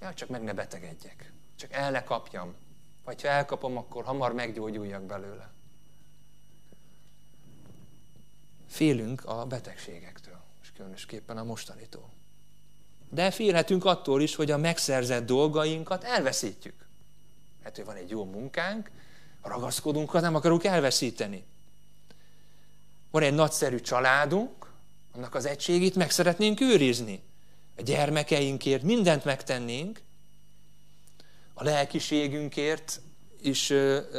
ja, 0.00 0.14
csak 0.14 0.28
meg 0.28 0.42
ne 0.42 0.52
betegedjek. 0.52 1.32
Csak 1.56 1.72
el 1.72 1.90
ne 1.90 2.04
kapjam. 2.04 2.54
Vagy 3.04 3.22
ha 3.22 3.28
elkapom, 3.28 3.76
akkor 3.76 4.04
hamar 4.04 4.32
meggyógyuljak 4.32 5.02
belőle. 5.02 5.50
Félünk 8.68 9.24
a 9.24 9.44
betegségektől, 9.44 10.40
és 10.62 10.72
különösképpen 10.72 11.38
a 11.38 11.44
mostanitól. 11.44 12.10
De 13.10 13.30
félhetünk 13.30 13.84
attól 13.84 14.22
is, 14.22 14.34
hogy 14.34 14.50
a 14.50 14.56
megszerzett 14.56 15.26
dolgainkat 15.26 16.04
elveszítjük. 16.04 16.86
Hát, 17.62 17.76
hogy 17.76 17.84
van 17.84 17.96
egy 17.96 18.10
jó 18.10 18.24
munkánk, 18.24 18.90
ragaszkodunk, 19.42 20.12
nem 20.12 20.34
akarunk 20.34 20.64
elveszíteni. 20.64 21.44
Van 23.10 23.22
egy 23.22 23.34
nagyszerű 23.34 23.80
családunk, 23.80 24.65
annak 25.16 25.34
az 25.34 25.46
egységét 25.46 25.94
meg 25.94 26.10
szeretnénk 26.10 26.60
őrizni. 26.60 27.22
A 27.76 27.82
gyermekeinkért 27.82 28.82
mindent 28.82 29.24
megtennénk, 29.24 30.00
a 31.54 31.64
lelkiségünkért 31.64 33.00
is 33.40 33.72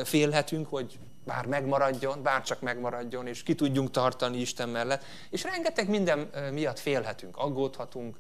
félhetünk, 0.04 0.68
hogy 0.68 1.00
bár 1.26 1.46
megmaradjon, 1.46 2.24
bár 2.24 2.44
csak 2.44 2.62
megmaradjon, 2.62 3.28
és 3.28 3.44
ki 3.44 3.56
tudjunk 3.56 3.92
tartani 3.92 4.38
Isten 4.38 4.70
mellett. 4.70 5.04
És 5.30 5.44
rengeteg 5.44 5.90
minden 5.90 6.20
miatt 6.52 6.80
félhetünk, 6.80 7.38
aggódhatunk, 7.38 8.18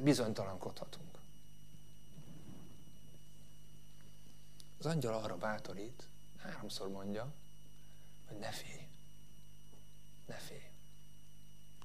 bizonytalankodhatunk. 0.00 1.18
Az 4.78 4.86
angyal 4.86 5.14
arra 5.14 5.36
bátorít, 5.36 6.02
háromszor 6.42 6.88
mondja, 6.88 7.32
hogy 8.28 8.38
ne 8.38 8.50
félj, 8.50 8.86
ne 10.26 10.34
félj. 10.34 10.71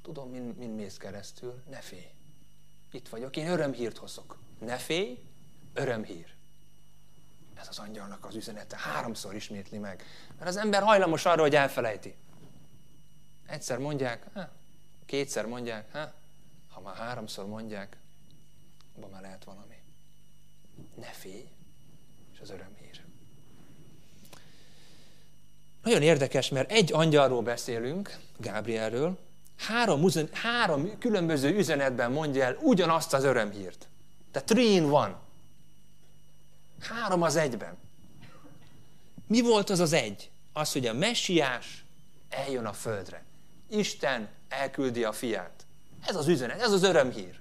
Tudom, 0.07 0.29
min, 0.29 0.55
min 0.57 0.69
mész 0.69 0.97
keresztül, 0.97 1.63
ne 1.69 1.77
félj. 1.77 2.09
Itt 2.91 3.09
vagyok, 3.09 3.37
én 3.37 3.47
örömhírt 3.47 3.97
hozok. 3.97 4.37
Ne 4.59 4.77
félj, 4.77 5.19
örömhír. 5.73 6.35
Ez 7.55 7.67
az 7.67 7.79
angyalnak 7.79 8.25
az 8.25 8.35
üzenete. 8.35 8.77
Háromszor 8.77 9.35
ismétli 9.35 9.77
meg. 9.77 10.03
Mert 10.37 10.49
az 10.49 10.57
ember 10.57 10.83
hajlamos 10.83 11.25
arra, 11.25 11.41
hogy 11.41 11.55
elfelejti. 11.55 12.15
Egyszer 13.47 13.77
mondják, 13.77 14.25
ha, 14.33 14.49
kétszer 15.05 15.45
mondják, 15.45 15.91
ha, 15.91 16.13
ha 16.69 16.79
már 16.81 16.95
háromszor 16.95 17.47
mondják, 17.47 17.97
abban 18.95 19.09
már 19.09 19.21
lehet 19.21 19.43
valami. 19.43 19.81
Ne 20.95 21.11
félj, 21.11 21.49
és 22.33 22.39
az 22.39 22.49
örömhír. 22.49 23.03
Nagyon 25.83 26.01
érdekes, 26.01 26.49
mert 26.49 26.71
egy 26.71 26.93
angyalról 26.93 27.41
beszélünk, 27.41 28.17
Gábrielről, 28.37 29.25
három, 29.57 30.09
három 30.31 30.97
különböző 30.97 31.55
üzenetben 31.55 32.11
mondja 32.11 32.43
el 32.43 32.57
ugyanazt 32.61 33.13
az 33.13 33.23
örömhírt. 33.23 33.87
Tehát 34.31 34.47
three 34.47 34.69
in 34.69 34.83
one. 34.83 35.15
Három 36.79 37.21
az 37.21 37.35
egyben. 37.35 37.77
Mi 39.27 39.41
volt 39.41 39.69
az 39.69 39.79
az 39.79 39.93
egy? 39.93 40.29
Az, 40.53 40.71
hogy 40.71 40.85
a 40.85 40.93
messiás 40.93 41.85
eljön 42.29 42.65
a 42.65 42.73
földre. 42.73 43.23
Isten 43.69 44.29
elküldi 44.49 45.03
a 45.03 45.11
fiát. 45.11 45.65
Ez 46.05 46.15
az 46.15 46.27
üzenet, 46.27 46.61
ez 46.61 46.71
az 46.71 46.83
örömhír. 46.83 47.39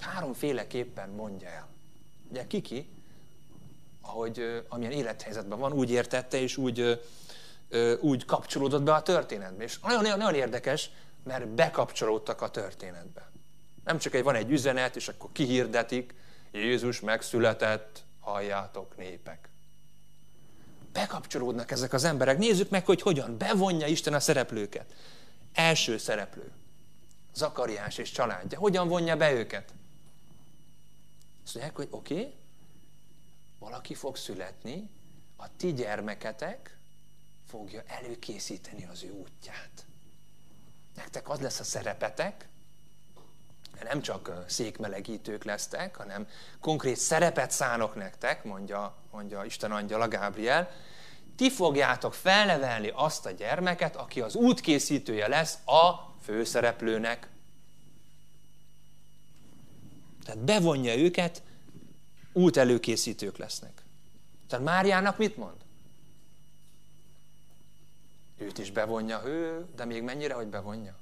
Háromféleképpen 0.00 1.08
mondja 1.08 1.48
el. 1.48 1.68
Ugye 2.30 2.46
kiki, 2.46 2.88
ahogy 4.00 4.64
amilyen 4.68 4.92
élethelyzetben 4.92 5.58
van, 5.58 5.72
úgy 5.72 5.90
értette 5.90 6.40
és 6.40 6.56
úgy, 6.56 7.00
úgy 8.00 8.24
kapcsolódott 8.24 8.82
be 8.82 8.94
a 8.94 9.02
történetbe. 9.02 9.64
És 9.64 9.78
nagyon, 9.78 10.02
nagyon, 10.02 10.18
nagyon 10.18 10.34
érdekes, 10.34 10.90
mert 11.24 11.48
bekapcsolódtak 11.48 12.42
a 12.42 12.50
történetbe. 12.50 13.30
Nem 13.84 13.98
csak 13.98 14.14
egy 14.14 14.22
van 14.22 14.34
egy 14.34 14.50
üzenet, 14.50 14.96
és 14.96 15.08
akkor 15.08 15.32
kihirdetik, 15.32 16.14
Jézus 16.52 17.00
megszületett, 17.00 18.04
halljátok 18.20 18.96
népek. 18.96 19.48
Bekapcsolódnak 20.92 21.70
ezek 21.70 21.92
az 21.92 22.04
emberek. 22.04 22.38
Nézzük 22.38 22.70
meg, 22.70 22.84
hogy 22.86 23.00
hogyan 23.00 23.38
bevonja 23.38 23.86
Isten 23.86 24.14
a 24.14 24.20
szereplőket. 24.20 24.94
Első 25.52 25.98
szereplő. 25.98 26.52
Zakariás 27.34 27.98
és 27.98 28.10
családja. 28.10 28.58
Hogyan 28.58 28.88
vonja 28.88 29.16
be 29.16 29.32
őket? 29.32 29.74
Azt 31.44 31.54
mondják, 31.54 31.76
hogy 31.76 31.88
oké, 31.90 32.14
okay, 32.14 32.34
valaki 33.58 33.94
fog 33.94 34.16
születni, 34.16 34.90
a 35.36 35.56
ti 35.56 35.72
gyermeketek 35.72 36.75
fogja 37.46 37.82
előkészíteni 37.86 38.86
az 38.92 39.02
ő 39.02 39.10
útját. 39.10 39.84
Nektek 40.94 41.28
az 41.28 41.40
lesz 41.40 41.60
a 41.60 41.64
szerepetek, 41.64 42.48
nem 43.82 44.02
csak 44.02 44.44
székmelegítők 44.46 45.44
lesztek, 45.44 45.96
hanem 45.96 46.28
konkrét 46.60 46.96
szerepet 46.96 47.50
szánok 47.50 47.94
nektek, 47.94 48.44
mondja, 48.44 48.96
mondja 49.10 49.44
Isten 49.44 49.72
angyala 49.72 50.08
Gábriel, 50.08 50.70
ti 51.36 51.50
fogjátok 51.50 52.14
felnevelni 52.14 52.90
azt 52.94 53.26
a 53.26 53.30
gyermeket, 53.30 53.96
aki 53.96 54.20
az 54.20 54.34
útkészítője 54.34 55.28
lesz 55.28 55.54
a 55.66 56.14
főszereplőnek. 56.22 57.28
Tehát 60.24 60.40
bevonja 60.40 60.96
őket, 60.96 61.42
út 62.32 62.56
előkészítők 62.56 63.36
lesznek. 63.36 63.82
Tehát 64.48 64.64
Máriának 64.64 65.18
mit 65.18 65.36
mond? 65.36 65.65
Őt 68.38 68.58
is 68.58 68.70
bevonja 68.70 69.24
ő, 69.24 69.66
de 69.74 69.84
még 69.84 70.02
mennyire, 70.02 70.34
hogy 70.34 70.46
bevonja? 70.46 70.96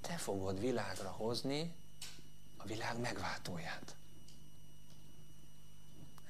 Te 0.00 0.16
fogod 0.16 0.60
világra 0.60 1.08
hozni 1.08 1.74
a 2.56 2.64
világ 2.64 3.00
megváltóját. 3.00 3.94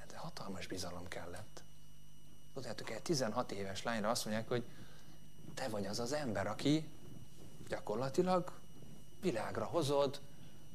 De 0.08 0.16
hatalmas 0.16 0.66
bizalom 0.66 1.08
kellett. 1.08 1.62
Tudjátok, 2.54 2.90
egy 2.90 3.02
16 3.02 3.52
éves 3.52 3.82
lányra 3.82 4.10
azt 4.10 4.24
mondják, 4.24 4.48
hogy 4.48 4.64
te 5.54 5.68
vagy 5.68 5.86
az 5.86 5.98
az 5.98 6.12
ember, 6.12 6.46
aki 6.46 6.88
gyakorlatilag 7.68 8.52
világra 9.20 9.64
hozod, 9.64 10.20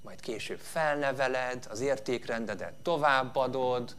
majd 0.02 0.20
később 0.20 0.60
felneveled, 0.60 1.68
az 1.70 1.80
értékrendedet 1.80 2.74
továbbadod, 2.74 3.96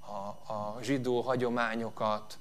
a, 0.00 0.52
a 0.52 0.78
zsidó 0.82 1.20
hagyományokat, 1.20 2.38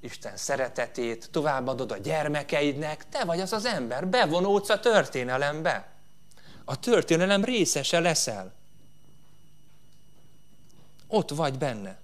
Isten 0.00 0.36
szeretetét, 0.36 1.30
továbbadod 1.30 1.92
a 1.92 1.96
gyermekeidnek, 1.96 3.08
te 3.08 3.24
vagy 3.24 3.40
az 3.40 3.52
az 3.52 3.64
ember, 3.64 4.06
bevonódsz 4.06 4.68
a 4.68 4.80
történelembe. 4.80 5.88
A 6.64 6.78
történelem 6.78 7.44
részese 7.44 8.00
leszel. 8.00 8.52
Ott 11.06 11.30
vagy 11.30 11.58
benne. 11.58 11.98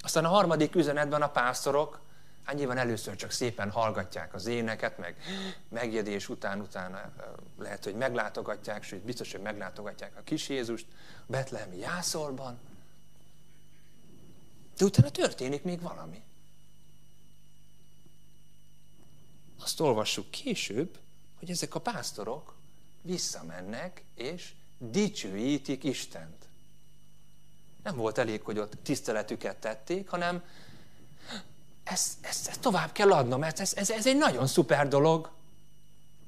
Aztán 0.00 0.24
a 0.24 0.28
harmadik 0.28 0.74
üzenetben 0.74 1.22
a 1.22 1.30
pásztorok, 1.30 2.00
hát 2.44 2.54
nyilván 2.54 2.78
először 2.78 3.16
csak 3.16 3.30
szépen 3.30 3.70
hallgatják 3.70 4.34
az 4.34 4.46
éneket, 4.46 4.98
meg 4.98 5.16
megjegyés 5.68 6.28
után, 6.28 6.60
utána 6.60 7.12
lehet, 7.58 7.84
hogy 7.84 7.94
meglátogatják, 7.94 8.82
sőt 8.82 9.04
biztos, 9.04 9.32
hogy 9.32 9.40
meglátogatják 9.40 10.12
a 10.16 10.22
kis 10.24 10.48
Jézust 10.48 10.86
Betlehemi 11.26 11.76
jászolban, 11.76 12.58
de 14.78 14.84
utána 14.84 15.10
történik 15.10 15.62
még 15.62 15.80
valami. 15.80 16.22
Azt 19.72 19.80
olvassuk 19.80 20.30
később, 20.30 20.98
hogy 21.38 21.50
ezek 21.50 21.74
a 21.74 21.80
pásztorok 21.80 22.54
visszamennek 23.02 24.04
és 24.14 24.52
dicsőítik 24.78 25.84
Istent. 25.84 26.44
Nem 27.82 27.96
volt 27.96 28.18
elég, 28.18 28.42
hogy 28.42 28.58
ott 28.58 28.72
tiszteletüket 28.82 29.56
tették, 29.56 30.08
hanem 30.08 30.42
ezt, 31.84 32.12
ezt, 32.20 32.48
ezt 32.48 32.60
tovább 32.60 32.92
kell 32.92 33.12
adnom, 33.12 33.40
mert 33.40 33.60
ez, 33.60 33.72
ez, 33.74 33.90
ez 33.90 34.06
egy 34.06 34.16
nagyon 34.16 34.46
szuper 34.46 34.88
dolog. 34.88 35.30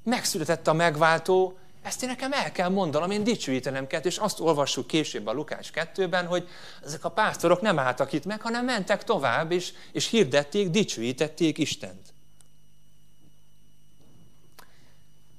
Megszületett 0.02 0.66
a 0.66 0.72
megváltó, 0.72 1.58
ezt 1.82 2.02
én 2.02 2.08
nekem 2.08 2.32
el 2.32 2.52
kell 2.52 2.68
mondanom, 2.68 3.10
én 3.10 3.24
dicsőítenem 3.24 3.86
kell, 3.86 4.00
és 4.00 4.16
azt 4.16 4.40
olvassuk 4.40 4.86
később 4.86 5.26
a 5.26 5.32
Lukás 5.32 5.70
2-ben, 5.74 6.26
hogy 6.26 6.48
ezek 6.84 7.04
a 7.04 7.10
pásztorok 7.10 7.60
nem 7.60 7.78
álltak 7.78 8.12
itt 8.12 8.24
meg, 8.24 8.40
hanem 8.40 8.64
mentek 8.64 9.04
tovább, 9.04 9.52
és, 9.52 9.72
és 9.92 10.08
hirdették, 10.08 10.70
dicsőítették 10.70 11.58
Istent. 11.58 12.13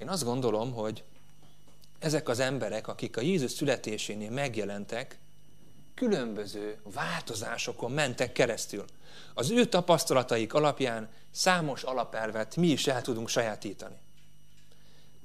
Én 0.06 0.12
azt 0.12 0.24
gondolom, 0.24 0.74
hogy 0.74 1.04
ezek 2.00 2.30
az 2.30 2.40
emberek, 2.40 2.88
akik 2.88 3.18
a 3.18 3.22
Jézus 3.22 3.52
születésénél 3.52 4.30
megjelentek, 4.32 5.18
különböző 5.94 6.78
változásokon 6.84 7.92
mentek 7.92 8.32
keresztül. 8.32 8.86
Az 9.34 9.52
ő 9.52 9.66
tapasztalataik 9.66 10.54
alapján 10.54 11.10
számos 11.32 11.84
alapelvet 11.84 12.56
mi 12.56 12.68
is 12.68 12.88
el 12.88 13.02
tudunk 13.02 13.30
sajátítani. 13.30 13.96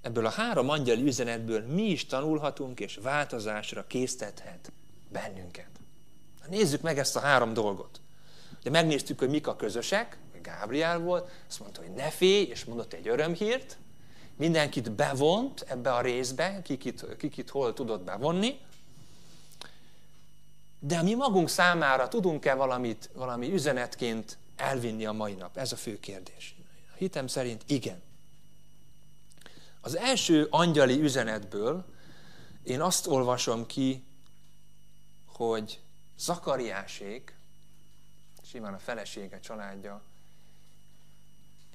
Ebből 0.02 0.26
a 0.26 0.30
három 0.30 0.68
angyali 0.68 1.02
üzenetből 1.02 1.66
mi 1.66 1.82
is 1.82 2.06
tanulhatunk, 2.06 2.80
és 2.80 2.98
változásra 3.02 3.86
késztethet 3.86 4.72
bennünket. 5.08 5.70
Nézzük 6.48 6.80
meg 6.80 6.98
ezt 6.98 7.16
a 7.16 7.20
három 7.20 7.52
dolgot. 7.52 8.00
De 8.62 8.70
megnéztük, 8.70 9.18
hogy 9.18 9.30
mik 9.30 9.46
a 9.46 9.56
közösek, 9.56 10.18
Gábriel 10.42 10.98
volt, 10.98 11.30
azt 11.48 11.60
mondta, 11.60 11.80
hogy 11.80 11.92
ne 11.94 12.10
félj, 12.10 12.44
és 12.44 12.64
mondott 12.64 12.92
egy 12.92 13.08
örömhírt, 13.08 13.78
mindenkit 14.40 14.92
bevont 14.92 15.60
ebbe 15.60 15.92
a 15.92 16.00
részbe, 16.00 16.62
kikit, 16.62 17.16
kikit 17.16 17.50
hol 17.50 17.72
tudott 17.72 18.02
bevonni, 18.02 18.60
de 20.78 21.02
mi 21.02 21.14
magunk 21.14 21.48
számára 21.48 22.08
tudunk-e 22.08 22.54
valamit, 22.54 23.10
valami 23.12 23.52
üzenetként 23.52 24.38
elvinni 24.56 25.06
a 25.06 25.12
mai 25.12 25.32
nap? 25.32 25.56
Ez 25.56 25.72
a 25.72 25.76
fő 25.76 26.00
kérdés. 26.00 26.54
A 26.92 26.96
hitem 26.96 27.26
szerint 27.26 27.62
igen. 27.66 28.02
Az 29.80 29.96
első 29.96 30.46
angyali 30.50 31.00
üzenetből 31.00 31.84
én 32.62 32.80
azt 32.80 33.06
olvasom 33.06 33.66
ki, 33.66 34.04
hogy 35.26 35.80
Zakariásék, 36.18 37.34
simán 38.42 38.74
a 38.74 38.78
felesége, 38.78 39.40
családja, 39.40 40.02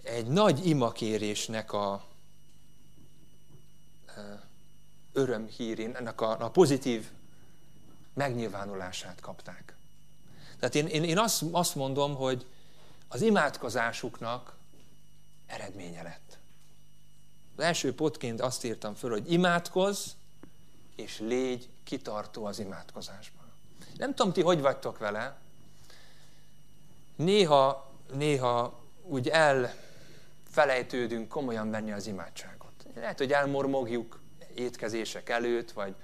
egy 0.03 0.27
nagy 0.27 0.67
imakérésnek 0.67 1.73
a 1.73 2.13
örömhírén, 5.13 5.95
ennek 5.95 6.21
a, 6.21 6.45
a 6.45 6.49
pozitív 6.49 7.09
megnyilvánulását 8.13 9.19
kapták. 9.21 9.75
Tehát 10.59 10.75
én, 10.75 10.87
én, 10.87 11.03
én 11.03 11.17
azt, 11.17 11.43
azt 11.51 11.75
mondom, 11.75 12.15
hogy 12.15 12.45
az 13.07 13.21
imádkozásuknak 13.21 14.55
eredménye 15.45 16.01
lett. 16.01 16.37
Az 17.55 17.63
első 17.63 17.95
potként 17.95 18.41
azt 18.41 18.63
írtam 18.63 18.95
föl, 18.95 19.09
hogy 19.09 19.31
imádkozz, 19.31 20.07
és 20.95 21.19
légy 21.19 21.69
kitartó 21.83 22.45
az 22.45 22.59
imádkozásban. 22.59 23.45
Nem 23.97 24.15
tudom, 24.15 24.33
ti 24.33 24.41
hogy 24.41 24.61
vagytok 24.61 24.97
vele. 24.97 25.37
Néha, 27.15 27.91
néha 28.13 28.83
úgy 29.03 29.29
elfelejtődünk 29.29 31.27
komolyan 31.27 31.69
venni 31.69 31.91
az 31.91 32.07
imádságot. 32.07 32.64
Lehet, 32.93 33.17
hogy 33.17 33.31
elmormogjuk, 33.31 34.19
étkezések 34.55 35.29
előtt, 35.29 35.71
vagy 35.71 35.95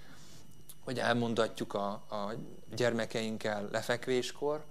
hogy 0.84 1.00
elmondatjuk 1.00 1.74
a, 1.74 1.89
a 1.89 2.34
gyermekeinkkel 2.76 3.67
lefekvéskor. 3.72 4.65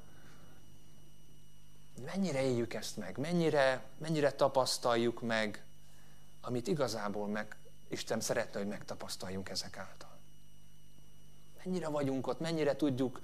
Mennyire 2.05 2.43
éljük 2.43 2.75
ezt 2.75 2.97
meg? 2.97 3.19
Mennyire, 3.19 3.83
mennyire 3.99 4.31
tapasztaljuk 4.31 5.21
meg, 5.23 5.65
amit 6.41 6.67
igazából 6.67 7.29
meg 7.29 7.57
Isten 7.89 8.21
szeretne, 8.21 8.59
hogy 8.59 8.69
megtapasztaljunk 8.69 9.49
ezek 9.49 9.77
által? 9.77 10.19
Mennyire 11.65 11.89
vagyunk 11.89 12.27
ott, 12.27 12.41
mennyire 12.41 12.77
tudjuk, 12.77 13.21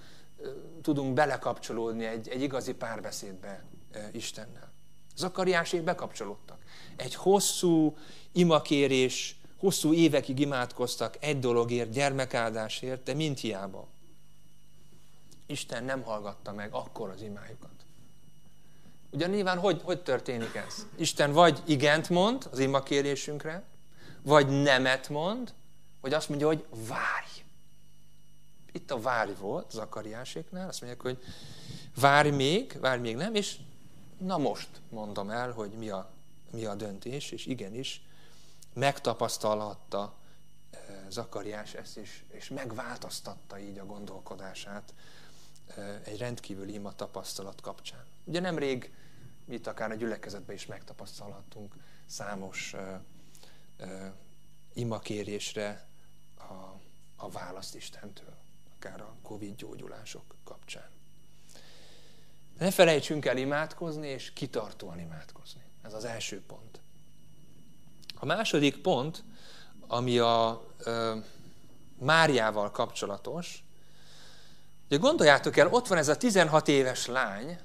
tudunk 0.83 1.15
belekapcsolódni 1.15 2.05
egy, 2.05 2.29
egy 2.29 2.43
igazi 2.43 2.75
párbeszédbe 2.75 3.65
Istennel? 4.13 4.66
Zakariásék 5.17 5.83
bekapcsolódtak. 5.83 6.59
Egy 6.97 7.15
hosszú 7.15 7.97
imakérés 8.33 9.37
hosszú 9.57 9.93
évekig 9.93 10.39
imádkoztak 10.39 11.17
egy 11.21 11.39
dologért, 11.39 11.91
gyermekáldásért, 11.91 13.03
de 13.03 13.15
mind 13.15 13.39
hiába. 13.39 13.87
Isten 15.47 15.85
nem 15.85 16.03
hallgatta 16.03 16.53
meg 16.53 16.73
akkor 16.75 17.11
az 17.11 17.23
imájukat. 17.23 17.71
Ugye 19.11 19.27
nyilván 19.27 19.59
hogy, 19.59 19.81
hogy 19.85 20.03
történik 20.03 20.55
ez? 20.55 20.87
Isten 20.97 21.33
vagy 21.33 21.63
igent 21.65 22.09
mond 22.09 22.49
az 22.51 22.59
imakérésünkre, 22.59 23.65
vagy 24.23 24.63
nemet 24.63 25.09
mond, 25.09 25.55
vagy 26.01 26.13
azt 26.13 26.29
mondja, 26.29 26.47
hogy 26.47 26.65
várj. 26.89 27.45
Itt 28.73 28.91
a 28.91 29.01
várj 29.01 29.33
volt 29.41 29.71
Zakariáséknál, 29.71 30.69
azt 30.69 30.81
mondják, 30.81 31.03
hogy 31.03 31.19
várj 32.01 32.31
még, 32.31 32.81
várj 32.81 33.01
még 33.01 33.17
nem, 33.17 33.35
és 33.35 33.57
na 34.19 34.39
most 34.39 34.69
mondom 34.89 35.31
el, 35.31 35.53
hogy 35.53 35.71
mi 35.71 35.89
a 35.89 36.15
mi 36.51 36.65
a 36.65 36.75
döntés, 36.75 37.31
és 37.31 37.47
igenis 37.47 38.03
megtapasztalhatta 38.73 40.15
eh, 40.71 40.81
Zakariás 41.09 41.75
ezt 41.75 41.97
is, 41.99 42.25
és 42.29 42.49
megváltoztatta 42.49 43.59
így 43.59 43.79
a 43.79 43.87
gondolkodását 43.87 44.95
eh, 45.67 46.01
egy 46.05 46.19
rendkívül 46.19 46.69
ima 46.69 46.95
tapasztalat 46.95 47.61
kapcsán. 47.61 48.05
Ugye 48.25 48.41
nemrég 48.41 48.95
itt 49.49 49.67
akár 49.67 49.91
a 49.91 49.95
gyülekezetben 49.95 50.57
is 50.57 50.67
megtapasztalhattunk 50.67 51.75
számos 52.07 52.75
uh, 53.79 54.11
imakérésre 54.73 55.87
a, 56.39 56.81
a 57.17 57.31
választ 57.31 57.75
Istentől, 57.75 58.37
akár 58.77 59.01
a 59.01 59.15
Covid 59.23 59.57
gyógyulások 59.57 60.35
kapcsán. 60.45 60.91
Ne 62.59 62.71
felejtsünk 62.71 63.27
el 63.27 63.37
imádkozni, 63.37 64.09
és 64.09 64.33
kitartóan 64.33 65.01
imádkozni. 65.01 65.61
Ez 65.83 65.95
az 65.95 66.05
első 66.05 66.43
pont. 66.47 66.81
A 68.15 68.25
második 68.25 68.77
pont, 68.77 69.25
ami 69.87 70.19
a 70.19 70.65
ö, 70.79 71.17
Máriával 71.99 72.71
kapcsolatos, 72.71 73.65
ugye 74.87 74.97
gondoljátok 74.97 75.57
el, 75.57 75.69
ott 75.69 75.87
van 75.87 75.99
ez 75.99 76.09
a 76.09 76.17
16 76.17 76.69
éves 76.69 77.07
lány, 77.07 77.59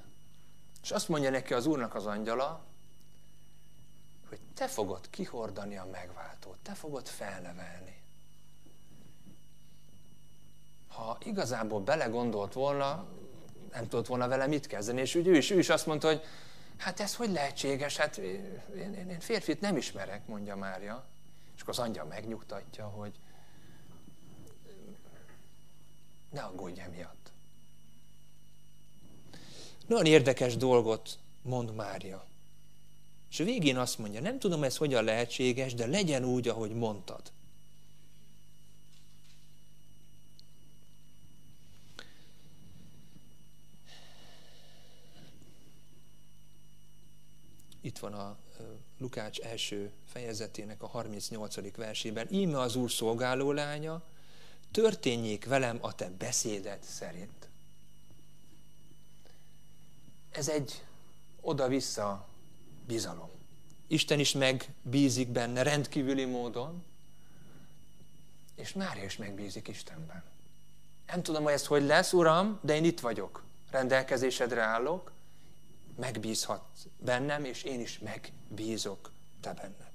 és 0.83 0.91
azt 0.91 1.09
mondja 1.09 1.29
neki 1.29 1.53
az 1.53 1.65
Úrnak 1.65 1.95
az 1.95 2.05
angyala, 2.05 2.63
hogy 4.29 4.39
te 4.53 4.67
fogod 4.67 5.09
kihordani 5.09 5.77
a 5.77 5.87
megváltót, 5.91 6.57
te 6.63 6.73
fogod 6.73 7.07
felnevelni. 7.07 8.01
Ha 10.87 11.17
igazából 11.23 11.79
belegondolt 11.79 12.53
volna, 12.53 13.07
nem 13.71 13.87
tudott 13.87 14.07
volna 14.07 14.27
vele 14.27 14.47
mit 14.47 14.67
kezdeni, 14.67 15.01
és 15.01 15.15
ő 15.15 15.35
is, 15.35 15.49
ő 15.49 15.59
is 15.59 15.69
azt 15.69 15.85
mondta, 15.85 16.07
hogy 16.07 16.21
hát 16.77 16.99
ez 16.99 17.15
hogy 17.15 17.31
lehetséges, 17.31 17.97
hát 17.97 18.17
én, 18.17 18.61
én, 18.75 19.09
én 19.09 19.19
férfit 19.19 19.61
nem 19.61 19.77
ismerek, 19.77 20.27
mondja 20.27 20.55
Mária. 20.55 21.05
És 21.55 21.61
akkor 21.61 21.73
az 21.73 21.85
angyal 21.85 22.05
megnyugtatja, 22.05 22.85
hogy 22.85 23.11
ne 26.29 26.41
aggódj 26.41 26.79
emiatt. 26.79 27.31
Nagyon 29.87 30.05
érdekes 30.05 30.57
dolgot 30.57 31.17
mond 31.41 31.75
Mária. 31.75 32.25
És 33.29 33.39
a 33.39 33.43
végén 33.43 33.77
azt 33.77 33.97
mondja, 33.97 34.21
nem 34.21 34.39
tudom 34.39 34.63
ez 34.63 34.77
hogyan 34.77 35.03
lehetséges, 35.03 35.73
de 35.73 35.85
legyen 35.85 36.23
úgy, 36.23 36.47
ahogy 36.47 36.71
mondtad. 36.71 37.21
Itt 47.81 47.97
van 47.97 48.13
a 48.13 48.37
Lukács 48.97 49.39
első 49.39 49.91
fejezetének 50.11 50.81
a 50.81 50.87
38. 50.87 51.75
versében. 51.75 52.27
Íme 52.31 52.59
az 52.59 52.75
Úr 52.75 52.91
szolgáló 52.91 53.51
lánya, 53.51 54.01
történjék 54.71 55.45
velem 55.45 55.77
a 55.81 55.95
te 55.95 56.09
beszédet 56.09 56.83
szerint. 56.83 57.47
Ez 60.31 60.49
egy 60.49 60.83
oda-vissza 61.41 62.27
bizalom. 62.87 63.29
Isten 63.87 64.19
is 64.19 64.31
megbízik 64.31 65.27
benne 65.27 65.63
rendkívüli 65.63 66.25
módon, 66.25 66.83
és 68.55 68.73
Mária 68.73 69.03
is 69.03 69.17
megbízik 69.17 69.67
Istenben. 69.67 70.23
Nem 71.07 71.23
tudom, 71.23 71.43
hogy 71.43 71.53
ez 71.53 71.65
hogy 71.65 71.83
lesz, 71.83 72.13
Uram, 72.13 72.59
de 72.61 72.75
én 72.75 72.85
itt 72.85 72.99
vagyok. 72.99 73.43
Rendelkezésedre 73.69 74.61
állok, 74.61 75.11
megbízhat 75.97 76.63
bennem, 76.97 77.45
és 77.45 77.63
én 77.63 77.79
is 77.79 77.99
megbízok 77.99 79.11
te 79.39 79.53
benned. 79.53 79.89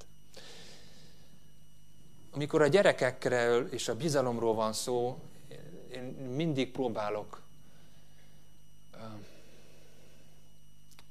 Amikor 2.30 2.62
a 2.62 2.66
gyerekekről 2.66 3.72
és 3.72 3.88
a 3.88 3.96
bizalomról 3.96 4.54
van 4.54 4.72
szó, 4.72 5.20
én 5.92 6.02
mindig 6.14 6.70
próbálok 6.70 7.42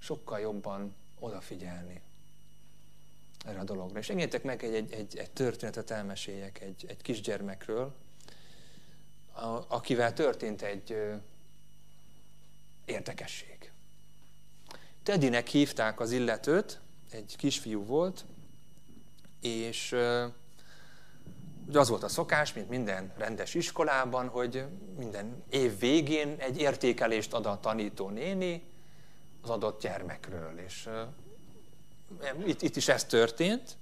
sokkal 0.05 0.39
jobban 0.39 0.95
odafigyelni 1.19 2.01
erre 3.45 3.59
a 3.59 3.63
dologra. 3.63 3.99
És 3.99 4.09
engedjétek 4.09 4.43
meg, 4.43 4.63
egy, 4.63 4.73
egy, 4.73 4.93
egy, 4.93 5.17
egy 5.17 5.31
történetet 5.31 5.89
elmeséljek 5.91 6.61
egy, 6.61 6.85
egy 6.87 7.01
kisgyermekről, 7.01 7.93
a, 9.33 9.75
akivel 9.75 10.13
történt 10.13 10.61
egy 10.61 10.91
ö, 10.91 11.15
érdekesség. 12.85 13.71
Tedinek 15.05 15.47
hívták 15.47 15.99
az 15.99 16.11
illetőt, 16.11 16.79
egy 17.11 17.35
kisfiú 17.37 17.85
volt, 17.85 18.25
és 19.41 19.95
ugye 21.67 21.79
az 21.79 21.89
volt 21.89 22.03
a 22.03 22.07
szokás, 22.07 22.53
mint 22.53 22.69
minden 22.69 23.13
rendes 23.17 23.53
iskolában, 23.53 24.27
hogy 24.27 24.65
minden 24.97 25.43
év 25.49 25.79
végén 25.79 26.35
egy 26.37 26.57
értékelést 26.57 27.33
ad 27.33 27.45
a 27.45 27.59
tanító 27.59 28.09
néni, 28.09 28.63
az 29.41 29.49
adott 29.49 29.81
gyermekről. 29.81 30.59
És 30.65 30.89
itt, 32.45 32.61
itt 32.61 32.75
is 32.75 32.87
ez 32.87 33.03
történt. 33.03 33.77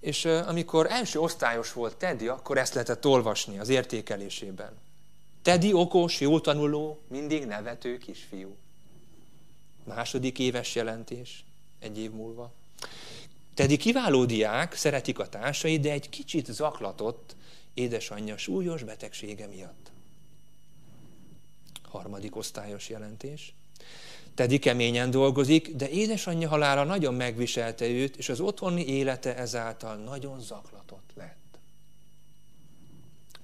És 0.00 0.24
amikor 0.24 0.86
első 0.90 1.20
osztályos 1.20 1.72
volt 1.72 1.96
Teddy, 1.96 2.28
akkor 2.28 2.58
ezt 2.58 2.74
lehetett 2.74 3.06
olvasni 3.06 3.58
az 3.58 3.68
értékelésében. 3.68 4.78
Teddy 5.42 5.72
okos, 5.72 6.20
jó 6.20 6.40
tanuló, 6.40 7.00
mindig 7.08 7.46
nevető 7.46 7.98
kisfiú. 7.98 8.56
Második 9.84 10.38
éves 10.38 10.74
jelentés, 10.74 11.44
egy 11.78 11.98
év 11.98 12.10
múlva. 12.10 12.52
Teddy 13.54 13.76
kiváló 13.76 14.24
diák, 14.24 14.74
szeretik 14.74 15.18
a 15.18 15.28
társai, 15.28 15.78
de 15.80 15.90
egy 15.90 16.08
kicsit 16.08 16.46
zaklatott 16.46 17.36
édesanyja 17.74 18.36
súlyos 18.36 18.82
betegsége 18.82 19.46
miatt. 19.46 19.90
Harmadik 21.82 22.36
osztályos 22.36 22.88
jelentés. 22.88 23.54
Teddy 24.34 24.58
keményen 24.58 25.10
dolgozik, 25.10 25.74
de 25.74 25.88
édesanyja 25.88 26.48
halála 26.48 26.84
nagyon 26.84 27.14
megviselte 27.14 27.86
őt, 27.86 28.16
és 28.16 28.28
az 28.28 28.40
otthoni 28.40 28.86
élete 28.86 29.36
ezáltal 29.36 29.96
nagyon 29.96 30.40
zaklatott 30.40 31.10
lett. 31.14 31.41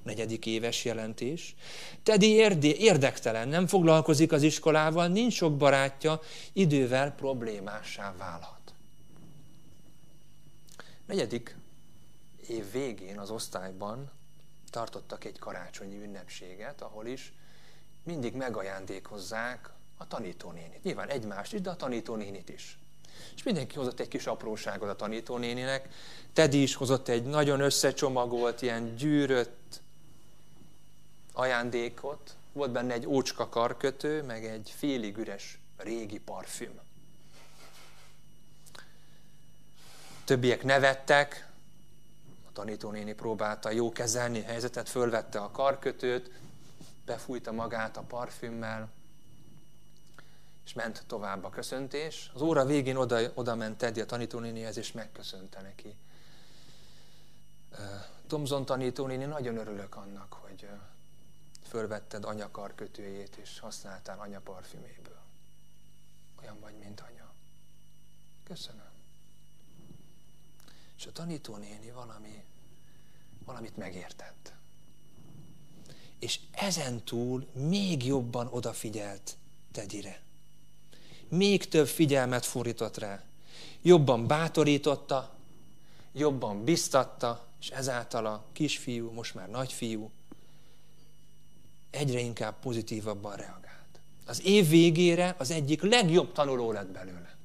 Negyedik 0.08 0.46
éves 0.46 0.84
jelentés. 0.84 1.54
Teddy 2.02 2.56
érdektelen, 2.78 3.48
nem 3.48 3.66
foglalkozik 3.66 4.32
az 4.32 4.42
iskolával, 4.42 5.08
nincs 5.08 5.34
sok 5.34 5.56
barátja, 5.56 6.20
idővel 6.52 7.12
problémássá 7.12 8.14
válhat. 8.18 8.74
Negyedik 11.06 11.56
év 12.46 12.72
végén 12.72 13.18
az 13.18 13.30
osztályban 13.30 14.10
tartottak 14.70 15.24
egy 15.24 15.38
karácsonyi 15.38 16.02
ünnepséget, 16.02 16.82
ahol 16.82 17.06
is 17.06 17.32
mindig 18.02 18.34
megajándékozzák 18.34 19.70
a 19.96 20.06
tanítónénit. 20.06 20.82
Nyilván 20.82 21.08
egymást 21.08 21.52
is, 21.52 21.60
de 21.60 21.70
a 21.70 21.76
tanítónénit 21.76 22.48
is. 22.48 22.78
És 23.36 23.42
mindenki 23.42 23.76
hozott 23.76 24.00
egy 24.00 24.08
kis 24.08 24.26
apróságot 24.26 24.88
a 24.88 24.96
tanítónéninek. 24.96 25.88
Teddy 26.32 26.62
is 26.62 26.74
hozott 26.74 27.08
egy 27.08 27.24
nagyon 27.24 27.60
összecsomagolt, 27.60 28.62
ilyen 28.62 28.94
gyűrött 28.94 29.80
ajándékot. 31.38 32.36
Volt 32.52 32.70
benne 32.70 32.92
egy 32.92 33.06
ócska 33.06 33.48
karkötő, 33.48 34.22
meg 34.22 34.44
egy 34.44 34.72
félig 34.76 35.16
üres 35.16 35.58
régi 35.76 36.18
parfüm. 36.18 36.80
Többiek 40.24 40.64
nevettek, 40.64 41.48
a 42.48 42.52
tanítónéni 42.52 43.12
próbálta 43.12 43.70
jó 43.70 43.92
kezelni 43.92 44.40
a 44.40 44.44
helyzetet, 44.44 44.88
fölvette 44.88 45.40
a 45.40 45.50
karkötőt, 45.50 46.30
befújta 47.04 47.52
magát 47.52 47.96
a 47.96 48.02
parfümmel, 48.02 48.88
és 50.64 50.72
ment 50.72 51.04
tovább 51.06 51.44
a 51.44 51.50
köszöntés. 51.50 52.30
Az 52.34 52.40
óra 52.40 52.64
végén 52.64 52.96
oda, 52.96 53.20
oda 53.34 53.54
ment 53.54 53.78
Teddy 53.78 54.00
a 54.00 54.06
tanítónénihez, 54.06 54.76
és 54.76 54.92
megköszönte 54.92 55.60
neki. 55.60 55.96
Tomzon 58.26 58.64
tanítónéni, 58.64 59.24
nagyon 59.24 59.56
örülök 59.56 59.96
annak, 59.96 60.32
hogy 60.32 60.68
fölvetted 61.68 62.24
anyakar 62.24 62.74
kötőjét, 62.74 63.36
és 63.36 63.58
használtál 63.58 64.20
anya 64.20 64.40
parfüméből. 64.40 65.20
Olyan 66.40 66.60
vagy, 66.60 66.74
mint 66.78 67.00
anya. 67.00 67.32
Köszönöm. 68.44 68.90
És 70.96 71.06
a 71.06 71.12
tanítónéni 71.12 71.90
valami, 71.90 72.44
valamit 73.44 73.76
megértett. 73.76 74.52
És 76.18 76.40
ezen 76.50 77.04
túl 77.04 77.46
még 77.52 78.04
jobban 78.04 78.46
odafigyelt 78.46 79.36
Tedire 79.72 80.26
még 81.28 81.68
több 81.68 81.86
figyelmet 81.86 82.44
fordított 82.44 82.96
rá. 82.96 83.22
Jobban 83.82 84.26
bátorította, 84.26 85.30
jobban 86.12 86.64
biztatta, 86.64 87.46
és 87.60 87.68
ezáltal 87.70 88.26
a 88.26 88.44
kisfiú, 88.52 89.10
most 89.10 89.34
már 89.34 89.48
nagyfiú, 89.48 90.10
egyre 91.90 92.20
inkább 92.20 92.58
pozitívabban 92.60 93.36
reagált. 93.36 94.00
Az 94.26 94.44
év 94.44 94.68
végére 94.68 95.34
az 95.38 95.50
egyik 95.50 95.82
legjobb 95.82 96.32
tanuló 96.32 96.72
lett 96.72 96.88
belőle. 96.88 97.36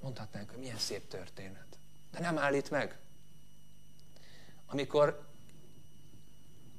Mondhatnánk, 0.00 0.50
hogy 0.50 0.58
milyen 0.58 0.78
szép 0.78 1.08
történet. 1.08 1.66
De 2.12 2.20
nem 2.20 2.38
állít 2.38 2.70
meg. 2.70 2.98
Amikor 4.66 5.28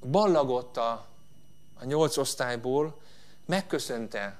ballagott 0.06 0.78
a, 0.78 1.08
a 1.74 1.86
nyolc 1.86 2.18
osztályból, 2.18 3.02
megköszönte 3.46 4.40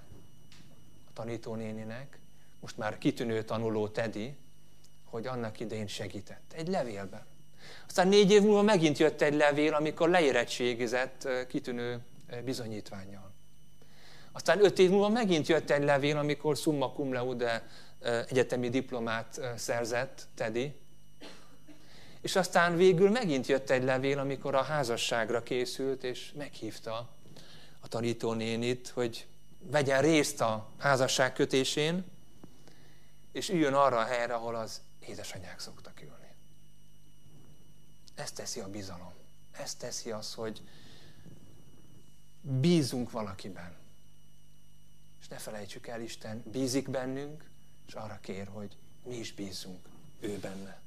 a 1.08 1.14
tanítónéninek, 1.14 2.20
most 2.60 2.78
már 2.78 2.98
kitűnő 2.98 3.44
tanuló 3.44 3.88
Tedi, 3.88 4.36
hogy 5.04 5.28
annak 5.28 5.60
idején 5.60 5.88
segített. 5.88 6.54
Egy 6.54 6.68
levélben. 6.68 7.26
Aztán 7.88 8.08
négy 8.08 8.32
év 8.32 8.42
múlva 8.42 8.62
megint 8.62 8.98
jött 8.98 9.22
egy 9.22 9.34
levél, 9.34 9.74
amikor 9.74 10.10
leérettségizett 10.10 11.28
kitűnő 11.48 12.00
bizonyítványjal. 12.46 13.32
Aztán 14.32 14.64
öt 14.64 14.80
év 14.80 14.90
múlva 14.90 15.10
megint 15.10 15.48
jött 15.48 15.70
egy 15.70 15.84
levél, 15.84 16.18
amikor 16.18 16.58
summa 16.58 16.92
cum 16.92 17.14
laude 17.14 17.68
egyetemi 18.30 18.70
diplomát 18.70 19.42
szerzett 19.56 20.28
Teddy. 20.36 20.74
És 22.22 22.36
aztán 22.36 22.76
végül 22.76 23.10
megint 23.10 23.48
jött 23.48 23.70
egy 23.70 23.84
levél, 23.84 24.20
amikor 24.20 24.56
a 24.56 24.62
házasságra 24.62 25.44
készült, 25.44 26.04
és 26.04 26.32
meghívta 26.38 27.10
a 27.80 27.88
tanítónénit, 27.88 28.92
hogy 28.94 29.26
vegyen 29.60 30.02
részt 30.02 30.42
a 30.42 30.70
házasság 30.78 31.34
kötésén, 31.34 32.06
és 33.32 33.50
üljön 33.50 33.74
arra 33.74 33.98
a 33.98 34.04
helyre, 34.04 34.34
ahol 34.34 34.56
az 34.56 34.82
édesanyák 35.08 35.60
szoktak 35.60 36.02
ülni. 36.02 36.21
Ezt 38.22 38.36
teszi 38.36 38.60
a 38.60 38.70
bizalom. 38.70 39.14
Ezt 39.52 39.78
teszi 39.80 40.12
az, 40.12 40.34
hogy 40.34 40.62
bízunk 42.42 43.12
valakiben. 43.12 43.76
És 45.22 45.28
ne 45.28 45.38
felejtsük 45.38 45.88
el, 45.88 46.02
Isten 46.02 46.44
bízik 46.52 46.90
bennünk, 46.90 47.50
és 47.88 47.94
arra 47.94 48.20
kér, 48.22 48.48
hogy 48.48 48.78
mi 49.04 49.16
is 49.16 49.34
bízzunk 49.34 49.86
ő 50.20 50.38
benne. 50.38 50.80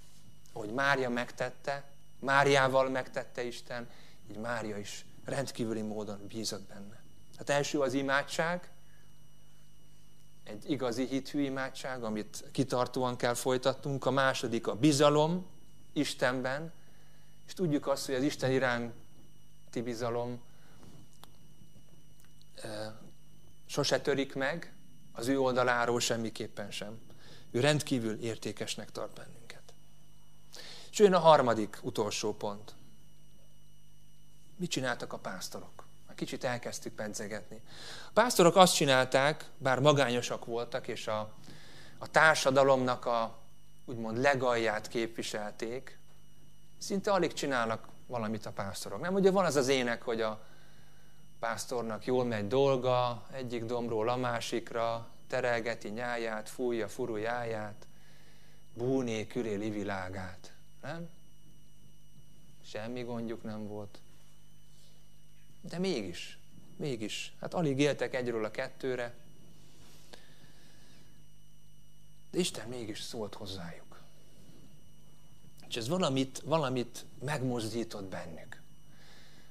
Ahogy 0.53 0.73
Mária 0.73 1.11
megtette, 1.11 1.85
Máriával 2.18 2.88
megtette 2.88 3.42
Isten, 3.42 3.88
így 4.31 4.37
Mária 4.37 4.79
is 4.79 5.05
rendkívüli 5.25 5.83
módon 5.83 6.27
bízott 6.27 6.68
benne. 6.68 7.03
Hát 7.37 7.51
első 7.51 7.81
az 7.81 7.92
imádság, 7.92 8.70
egy 10.44 10.70
igazi 10.70 11.07
hithű 11.07 11.40
imádság, 11.40 12.03
amit 12.03 12.44
kitartóan 12.53 13.16
kell 13.16 13.35
folytatnunk. 13.35 14.07
A 14.07 14.11
második 14.11 14.66
a 14.66 14.75
bizalom 14.75 15.47
Istenben, 15.92 16.73
és 17.46 17.52
tudjuk 17.54 17.87
azt, 17.87 18.07
hogy 18.07 18.14
az 18.14 18.22
Isten 18.22 18.50
iránti 18.50 19.83
bizalom 19.83 20.40
sose 23.66 24.00
törik 24.00 24.35
meg, 24.35 24.72
az 25.12 25.28
ő 25.28 25.40
oldaláról 25.40 26.00
semmiképpen 26.00 26.70
sem. 26.70 26.98
Ő 27.50 27.61
rendkívül 27.61 28.20
értékesnek 28.20 28.92
tart 28.92 29.14
bennünket. 29.14 29.62
És 30.90 30.98
jön 30.98 31.14
a 31.14 31.18
harmadik, 31.18 31.78
utolsó 31.83 32.35
pont. 32.35 32.74
Mit 34.57 34.70
csináltak 34.70 35.12
a 35.12 35.18
pásztorok? 35.18 35.85
Már 36.07 36.16
kicsit 36.16 36.44
elkezdtük 36.44 36.92
pedzegetni. 36.92 37.61
A 38.09 38.11
pásztorok 38.12 38.57
azt 38.57 38.74
csinálták, 38.74 39.50
bár 39.59 39.80
magányosak 39.80 40.44
voltak, 40.44 40.88
és 40.88 41.07
a, 41.07 41.35
a 41.98 42.11
társadalomnak 42.11 43.07
a 43.07 43.38
úgymond 43.85 44.20
legalját 44.20 44.88
képviselték, 44.88 45.98
szinte 46.85 47.12
alig 47.12 47.33
csinálnak 47.33 47.88
valamit 48.07 48.47
a 48.47 48.53
pásztorok. 48.53 49.01
Nem, 49.01 49.14
ugye 49.14 49.31
van 49.31 49.44
az 49.44 49.57
az 49.57 49.68
ének, 49.68 50.03
hogy 50.03 50.20
a 50.20 50.47
pásztornak 51.38 52.05
jól 52.05 52.25
megy 52.25 52.49
dolga, 52.49 53.27
egyik 53.33 53.64
dombról 53.64 54.09
a 54.09 54.16
másikra, 54.16 55.09
terelgeti 55.27 55.88
nyáját, 55.88 56.49
fújja 56.49 56.88
furujáját, 56.88 57.87
búné 58.75 59.27
küréli 59.27 59.70
világát. 59.70 60.53
Nem? 60.83 61.09
Semmi 62.66 63.03
gondjuk 63.03 63.42
nem 63.42 63.66
volt. 63.66 63.99
De 65.61 65.79
mégis, 65.79 66.38
mégis, 66.77 67.33
hát 67.40 67.55
alig 67.55 67.79
éltek 67.79 68.14
egyről 68.14 68.44
a 68.44 68.51
kettőre, 68.51 69.14
de 72.31 72.38
Isten 72.38 72.68
mégis 72.68 73.01
szólt 73.01 73.35
hozzájuk. 73.35 73.84
És 75.74 75.80
ez 75.80 75.88
valamit, 75.88 76.42
valamit 76.44 77.04
megmozdított 77.24 78.04
bennük. 78.04 78.62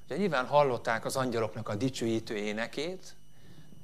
Ugye 0.05 0.17
nyilván 0.17 0.45
hallották 0.45 1.05
az 1.05 1.15
angyaloknak 1.15 1.69
a 1.69 1.75
dicsőítő 1.75 2.35
énekét, 2.35 3.15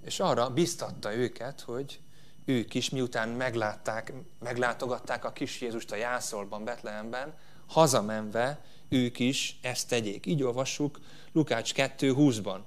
és 0.05 0.19
arra 0.19 0.49
biztatta 0.49 1.13
őket, 1.13 1.61
hogy 1.61 1.99
ők 2.45 2.73
is, 2.73 2.89
miután 2.89 3.29
meglátták, 3.29 4.13
meglátogatták 4.39 5.25
a 5.25 5.31
kis 5.31 5.61
Jézust 5.61 5.91
a 5.91 5.95
Jászolban, 5.95 6.63
Betlehemben, 6.63 7.33
hazamenve 7.67 8.65
ők 8.89 9.19
is 9.19 9.59
ezt 9.61 9.87
tegyék. 9.87 10.25
Így 10.25 10.43
olvassuk 10.43 10.99
Lukács 11.31 11.73
2.20-ban. 11.73 12.59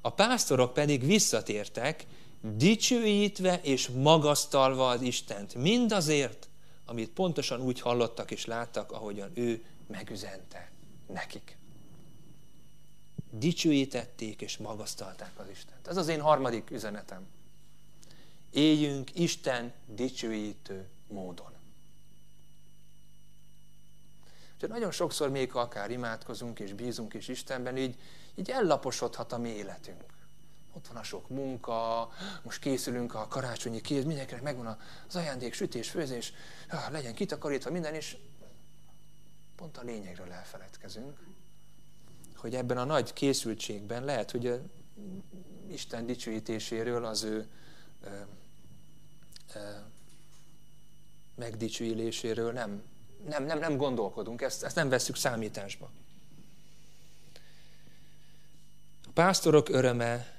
A 0.00 0.10
pásztorok 0.10 0.72
pedig 0.74 1.06
visszatértek, 1.06 2.06
dicsőítve 2.40 3.60
és 3.62 3.88
magasztalva 3.88 4.88
az 4.88 5.02
Istent, 5.02 5.54
mindazért, 5.54 6.48
amit 6.84 7.10
pontosan 7.10 7.60
úgy 7.60 7.80
hallottak 7.80 8.30
és 8.30 8.44
láttak, 8.44 8.92
ahogyan 8.92 9.30
ő 9.34 9.64
megüzente 9.86 10.70
nekik 11.06 11.56
dicsőítették 13.34 14.40
és 14.40 14.56
magasztalták 14.56 15.38
az 15.38 15.48
Istent. 15.48 15.86
Ez 15.88 15.96
az 15.96 16.08
én 16.08 16.20
harmadik 16.20 16.70
üzenetem. 16.70 17.26
Éljünk 18.50 19.18
Isten 19.18 19.72
dicsőítő 19.86 20.88
módon. 21.08 21.52
Úgyhogy 24.54 24.68
nagyon 24.68 24.90
sokszor 24.90 25.30
még, 25.30 25.54
akár 25.54 25.90
imádkozunk 25.90 26.60
és 26.60 26.72
bízunk 26.72 27.14
is 27.14 27.28
Istenben, 27.28 27.76
így, 27.76 27.98
így 28.34 28.50
ellaposodhat 28.50 29.32
a 29.32 29.38
mi 29.38 29.48
életünk. 29.48 30.04
Ott 30.72 30.86
van 30.86 30.96
a 30.96 31.02
sok 31.02 31.28
munka, 31.28 32.10
most 32.42 32.60
készülünk 32.60 33.14
a 33.14 33.26
karácsonyi 33.28 33.80
kéz, 33.80 34.04
mindenkinek 34.04 34.42
megvan 34.42 34.78
az 35.08 35.16
ajándék, 35.16 35.54
sütés, 35.54 35.90
főzés, 35.90 36.32
legyen 36.90 37.14
kitakarítva 37.14 37.70
minden, 37.70 37.94
és 37.94 38.16
pont 39.56 39.76
a 39.76 39.82
lényegről 39.82 40.32
elfeledkezünk 40.32 41.18
hogy 42.42 42.54
ebben 42.54 42.78
a 42.78 42.84
nagy 42.84 43.12
készültségben 43.12 44.04
lehet, 44.04 44.30
hogy 44.30 44.46
a 44.46 44.58
Isten 45.70 46.06
dicsőítéséről, 46.06 47.04
az 47.04 47.22
ő 47.22 47.48
ö, 48.04 48.08
ö, 49.54 49.58
megdicsőítéséről 51.34 52.52
nem, 52.52 52.82
nem, 53.28 53.44
nem, 53.44 53.58
nem 53.58 53.76
gondolkodunk, 53.76 54.42
ezt, 54.42 54.62
ezt 54.62 54.76
nem 54.76 54.88
vesszük 54.88 55.16
számításba. 55.16 55.90
A 59.04 59.10
pásztorok 59.14 59.68
öröme, 59.68 60.31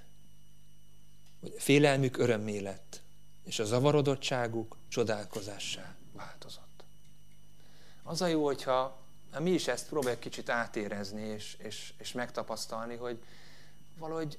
vagy 1.43 1.53
félelmük 1.58 2.17
örömmé 2.17 2.60
lett, 2.60 3.01
és 3.43 3.60
a 3.60 3.65
zavarodottságuk 3.65 4.77
csodálkozássá 4.88 5.95
változott. 6.12 6.84
Az 8.03 8.21
a 8.21 8.27
jó, 8.27 8.45
hogyha 8.45 9.01
mi 9.39 9.51
is 9.51 9.67
ezt 9.67 9.88
próbáljuk 9.88 10.19
kicsit 10.19 10.49
átérezni 10.49 11.21
és, 11.21 11.58
és, 11.60 11.93
és 11.97 12.12
megtapasztalni, 12.12 12.95
hogy 12.95 13.23
valahogy 13.97 14.38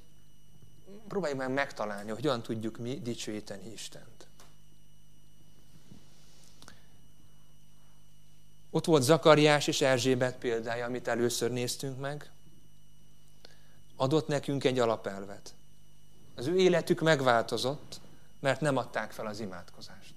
próbáljuk 1.09 1.39
meg 1.39 1.51
megtalálni, 1.51 2.09
hogy 2.09 2.21
hogyan 2.21 2.43
tudjuk 2.43 2.79
mi 2.79 3.01
dicsőíteni 3.01 3.73
Istent. 3.73 4.27
Ott 8.71 8.85
volt 8.85 9.03
Zakariás 9.03 9.67
és 9.67 9.81
Erzsébet 9.81 10.39
példája, 10.39 10.85
amit 10.85 11.09
először 11.09 11.51
néztünk 11.51 12.01
meg. 12.01 12.31
Adott 13.97 14.29
nekünk 14.29 14.65
egy 14.65 14.79
alapelvet. 14.79 15.55
Az 16.37 16.47
ő 16.47 16.57
életük 16.57 17.01
megváltozott, 17.01 18.01
mert 18.41 18.61
nem 18.61 18.77
adták 18.77 19.13
fel 19.13 19.27
az 19.27 19.41
imádkozást. 19.41 20.15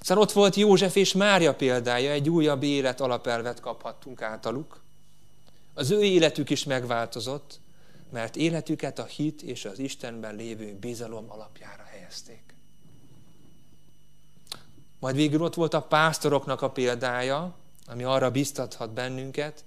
Aztán 0.00 0.18
ott 0.18 0.32
volt 0.32 0.56
József 0.56 0.96
és 0.96 1.12
Mária 1.12 1.54
példája, 1.54 2.10
egy 2.10 2.30
újabb 2.30 2.62
élet 2.62 3.00
alapelvet 3.00 3.60
kaphattunk 3.60 4.22
általuk. 4.22 4.82
Az 5.74 5.90
ő 5.90 6.02
életük 6.02 6.50
is 6.50 6.64
megváltozott, 6.64 7.60
mert 8.10 8.36
életüket 8.36 8.98
a 8.98 9.04
hit 9.04 9.42
és 9.42 9.64
az 9.64 9.78
Istenben 9.78 10.34
lévő 10.34 10.74
bizalom 10.80 11.30
alapjára 11.30 11.82
helyezték. 11.82 12.54
Majd 14.98 15.16
végül 15.16 15.42
ott 15.42 15.54
volt 15.54 15.74
a 15.74 15.82
pásztoroknak 15.82 16.62
a 16.62 16.70
példája, 16.70 17.54
ami 17.86 18.02
arra 18.04 18.30
biztathat 18.30 18.92
bennünket, 18.92 19.64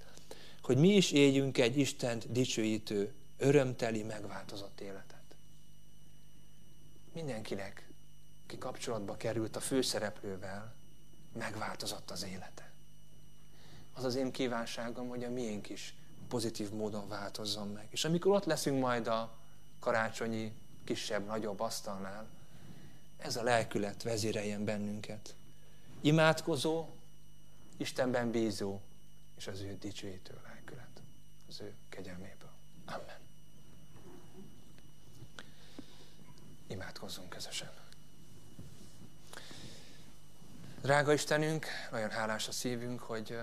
hogy 0.62 0.76
mi 0.76 0.88
is 0.88 1.12
éljünk 1.12 1.58
egy 1.58 1.78
Istent 1.78 2.32
dicsőítő, 2.32 3.12
örömteli, 3.38 4.02
megváltozott 4.02 4.80
életet. 4.80 5.19
Mindenkinek 7.12 7.90
aki 8.50 8.58
kapcsolatba 8.58 9.16
került 9.16 9.56
a 9.56 9.60
főszereplővel, 9.60 10.74
megváltozott 11.32 12.10
az 12.10 12.24
élete. 12.24 12.70
Az 13.94 14.04
az 14.04 14.14
én 14.14 14.30
kívánságom, 14.30 15.08
hogy 15.08 15.24
a 15.24 15.30
miénk 15.30 15.68
is 15.68 15.94
pozitív 16.28 16.70
módon 16.70 17.08
változzon 17.08 17.68
meg. 17.68 17.86
És 17.90 18.04
amikor 18.04 18.32
ott 18.32 18.44
leszünk 18.44 18.80
majd 18.80 19.06
a 19.06 19.38
karácsonyi 19.78 20.52
kisebb, 20.84 21.26
nagyobb 21.26 21.60
asztalnál, 21.60 22.28
ez 23.18 23.36
a 23.36 23.42
lelkület 23.42 24.02
vezéreljen 24.02 24.64
bennünket. 24.64 25.34
imádkozó, 26.00 26.88
Istenben 27.76 28.30
bízó, 28.30 28.80
és 29.36 29.46
az 29.46 29.60
ő 29.60 29.76
dicsőítő 29.80 30.40
lelkület, 30.44 31.00
az 31.48 31.60
ő 31.60 31.74
kegyelméből. 31.88 32.50
Amen. 32.84 33.19
Imádkozzunk 36.70 37.28
közösen. 37.28 37.70
Drága 40.80 41.12
Istenünk, 41.12 41.66
nagyon 41.90 42.10
hálás 42.10 42.48
a 42.48 42.52
szívünk, 42.52 43.00
hogy 43.00 43.38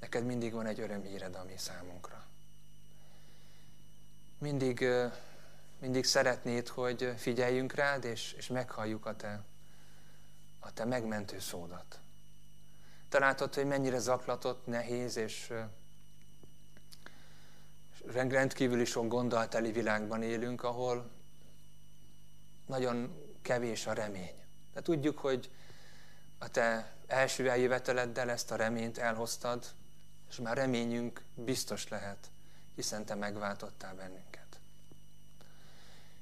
neked 0.00 0.24
mindig 0.24 0.52
van 0.52 0.66
egy 0.66 0.80
öröm 0.80 1.02
híred 1.02 1.34
a 1.34 1.44
mi 1.44 1.56
számunkra. 1.56 2.24
Mindig, 4.38 4.84
mindig 5.78 6.04
szeretnéd, 6.04 6.68
hogy 6.68 7.14
figyeljünk 7.16 7.72
rád, 7.72 8.04
és, 8.04 8.32
és 8.32 8.46
meghalljuk 8.46 9.06
a 9.06 9.16
te, 9.16 9.42
a 10.58 10.72
te 10.72 10.84
megmentő 10.84 11.38
szódat. 11.38 11.98
Te 13.08 13.18
látod, 13.18 13.54
hogy 13.54 13.66
mennyire 13.66 13.98
zaklatott, 13.98 14.66
nehéz, 14.66 15.16
és 15.16 15.52
rendkívüli 18.06 18.84
sok 18.84 19.08
gonddal 19.08 19.48
teli 19.48 19.72
világban 19.72 20.22
élünk, 20.22 20.62
ahol 20.62 21.16
nagyon 22.68 23.24
kevés 23.42 23.86
a 23.86 23.92
remény. 23.92 24.34
De 24.74 24.82
tudjuk, 24.82 25.18
hogy 25.18 25.50
a 26.38 26.48
te 26.48 26.92
első 27.06 27.50
eljöveteleddel 27.50 28.30
ezt 28.30 28.50
a 28.50 28.56
reményt 28.56 28.98
elhoztad, 28.98 29.66
és 30.30 30.36
már 30.36 30.56
reményünk 30.56 31.22
biztos 31.34 31.88
lehet, 31.88 32.30
hiszen 32.74 33.04
te 33.04 33.14
megváltottál 33.14 33.94
bennünket. 33.94 34.60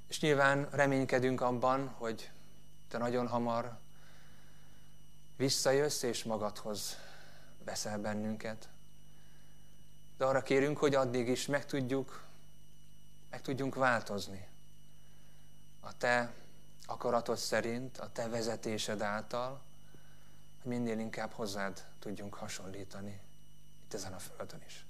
És 0.07 0.21
nyilván 0.21 0.69
reménykedünk 0.71 1.41
abban, 1.41 1.89
hogy 1.89 2.31
te 2.89 2.99
nagyon 2.99 3.29
hamar 3.29 3.79
visszajössz 5.37 6.03
és 6.03 6.25
magadhoz 6.25 6.97
veszel 7.65 7.99
bennünket. 7.99 8.69
De 10.17 10.25
arra 10.25 10.43
kérünk, 10.43 10.79
hogy 10.79 10.95
addig 10.95 11.29
is 11.29 11.47
meg 11.47 11.67
tudjuk, 11.67 12.25
meg 13.31 13.43
tudjunk 13.43 13.75
változni. 13.75 14.47
A 15.87 15.97
te 15.99 16.33
akaratod 16.87 17.37
szerint, 17.37 17.99
a 17.99 18.11
te 18.13 18.29
vezetésed 18.29 19.03
által, 19.03 19.61
hogy 20.63 20.71
minél 20.71 20.99
inkább 20.99 21.33
hozzád 21.33 21.85
tudjunk 21.99 22.35
hasonlítani 22.35 23.21
itt 23.85 23.95
ezen 23.95 24.13
a 24.13 24.19
földön 24.19 24.61
is. 24.67 24.87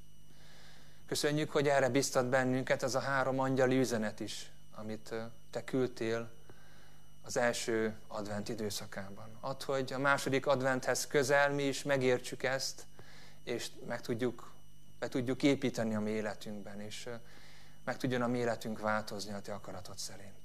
Köszönjük, 1.07 1.51
hogy 1.51 1.69
erre 1.69 1.89
biztat 1.89 2.27
bennünket 2.29 2.83
ez 2.83 2.95
a 2.95 3.01
három 3.01 3.39
angyali 3.39 3.79
üzenet 3.79 4.21
is, 4.21 4.51
amit 4.75 5.15
te 5.51 5.65
küldtél 5.65 6.31
az 7.23 7.37
első 7.37 7.95
advent 8.07 8.49
időszakában. 8.49 9.29
Ad, 9.41 9.63
hogy 9.63 9.93
a 9.93 9.99
második 9.99 10.47
adventhez 10.47 11.07
közel 11.07 11.51
mi 11.51 11.63
is 11.63 11.83
megértsük 11.83 12.43
ezt, 12.43 12.85
és 13.45 13.71
meg 13.87 14.01
tudjuk, 14.01 14.53
be 14.99 15.09
tudjuk 15.09 15.43
építeni 15.43 15.95
a 15.95 16.01
mi 16.01 16.11
életünkben, 16.11 16.81
és 16.81 17.09
meg 17.85 17.97
tudjon 17.97 18.23
a 18.23 18.27
mi 18.27 18.39
életünk 18.39 18.79
változni 18.79 19.33
a 19.33 19.41
te 19.41 19.55
akaratod 19.55 19.99
szerint. 19.99 20.36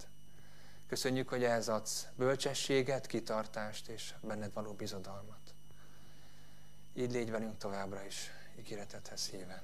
Köszönjük, 0.92 1.30
hogy 1.30 1.44
ehhez 1.44 1.70
adsz 1.70 2.08
bölcsességet, 2.16 3.08
kitartást 3.08 3.88
és 3.88 4.14
benned 4.22 4.54
való 4.54 4.74
bizodalmat. 4.74 5.54
Így 6.94 7.12
légy 7.12 7.32
velünk 7.32 7.58
továbbra 7.58 8.06
is, 8.06 8.32
ígéretedhez 8.60 9.30
híven. 9.30 9.62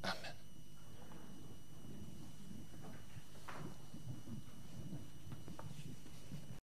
Amen. 0.00 0.39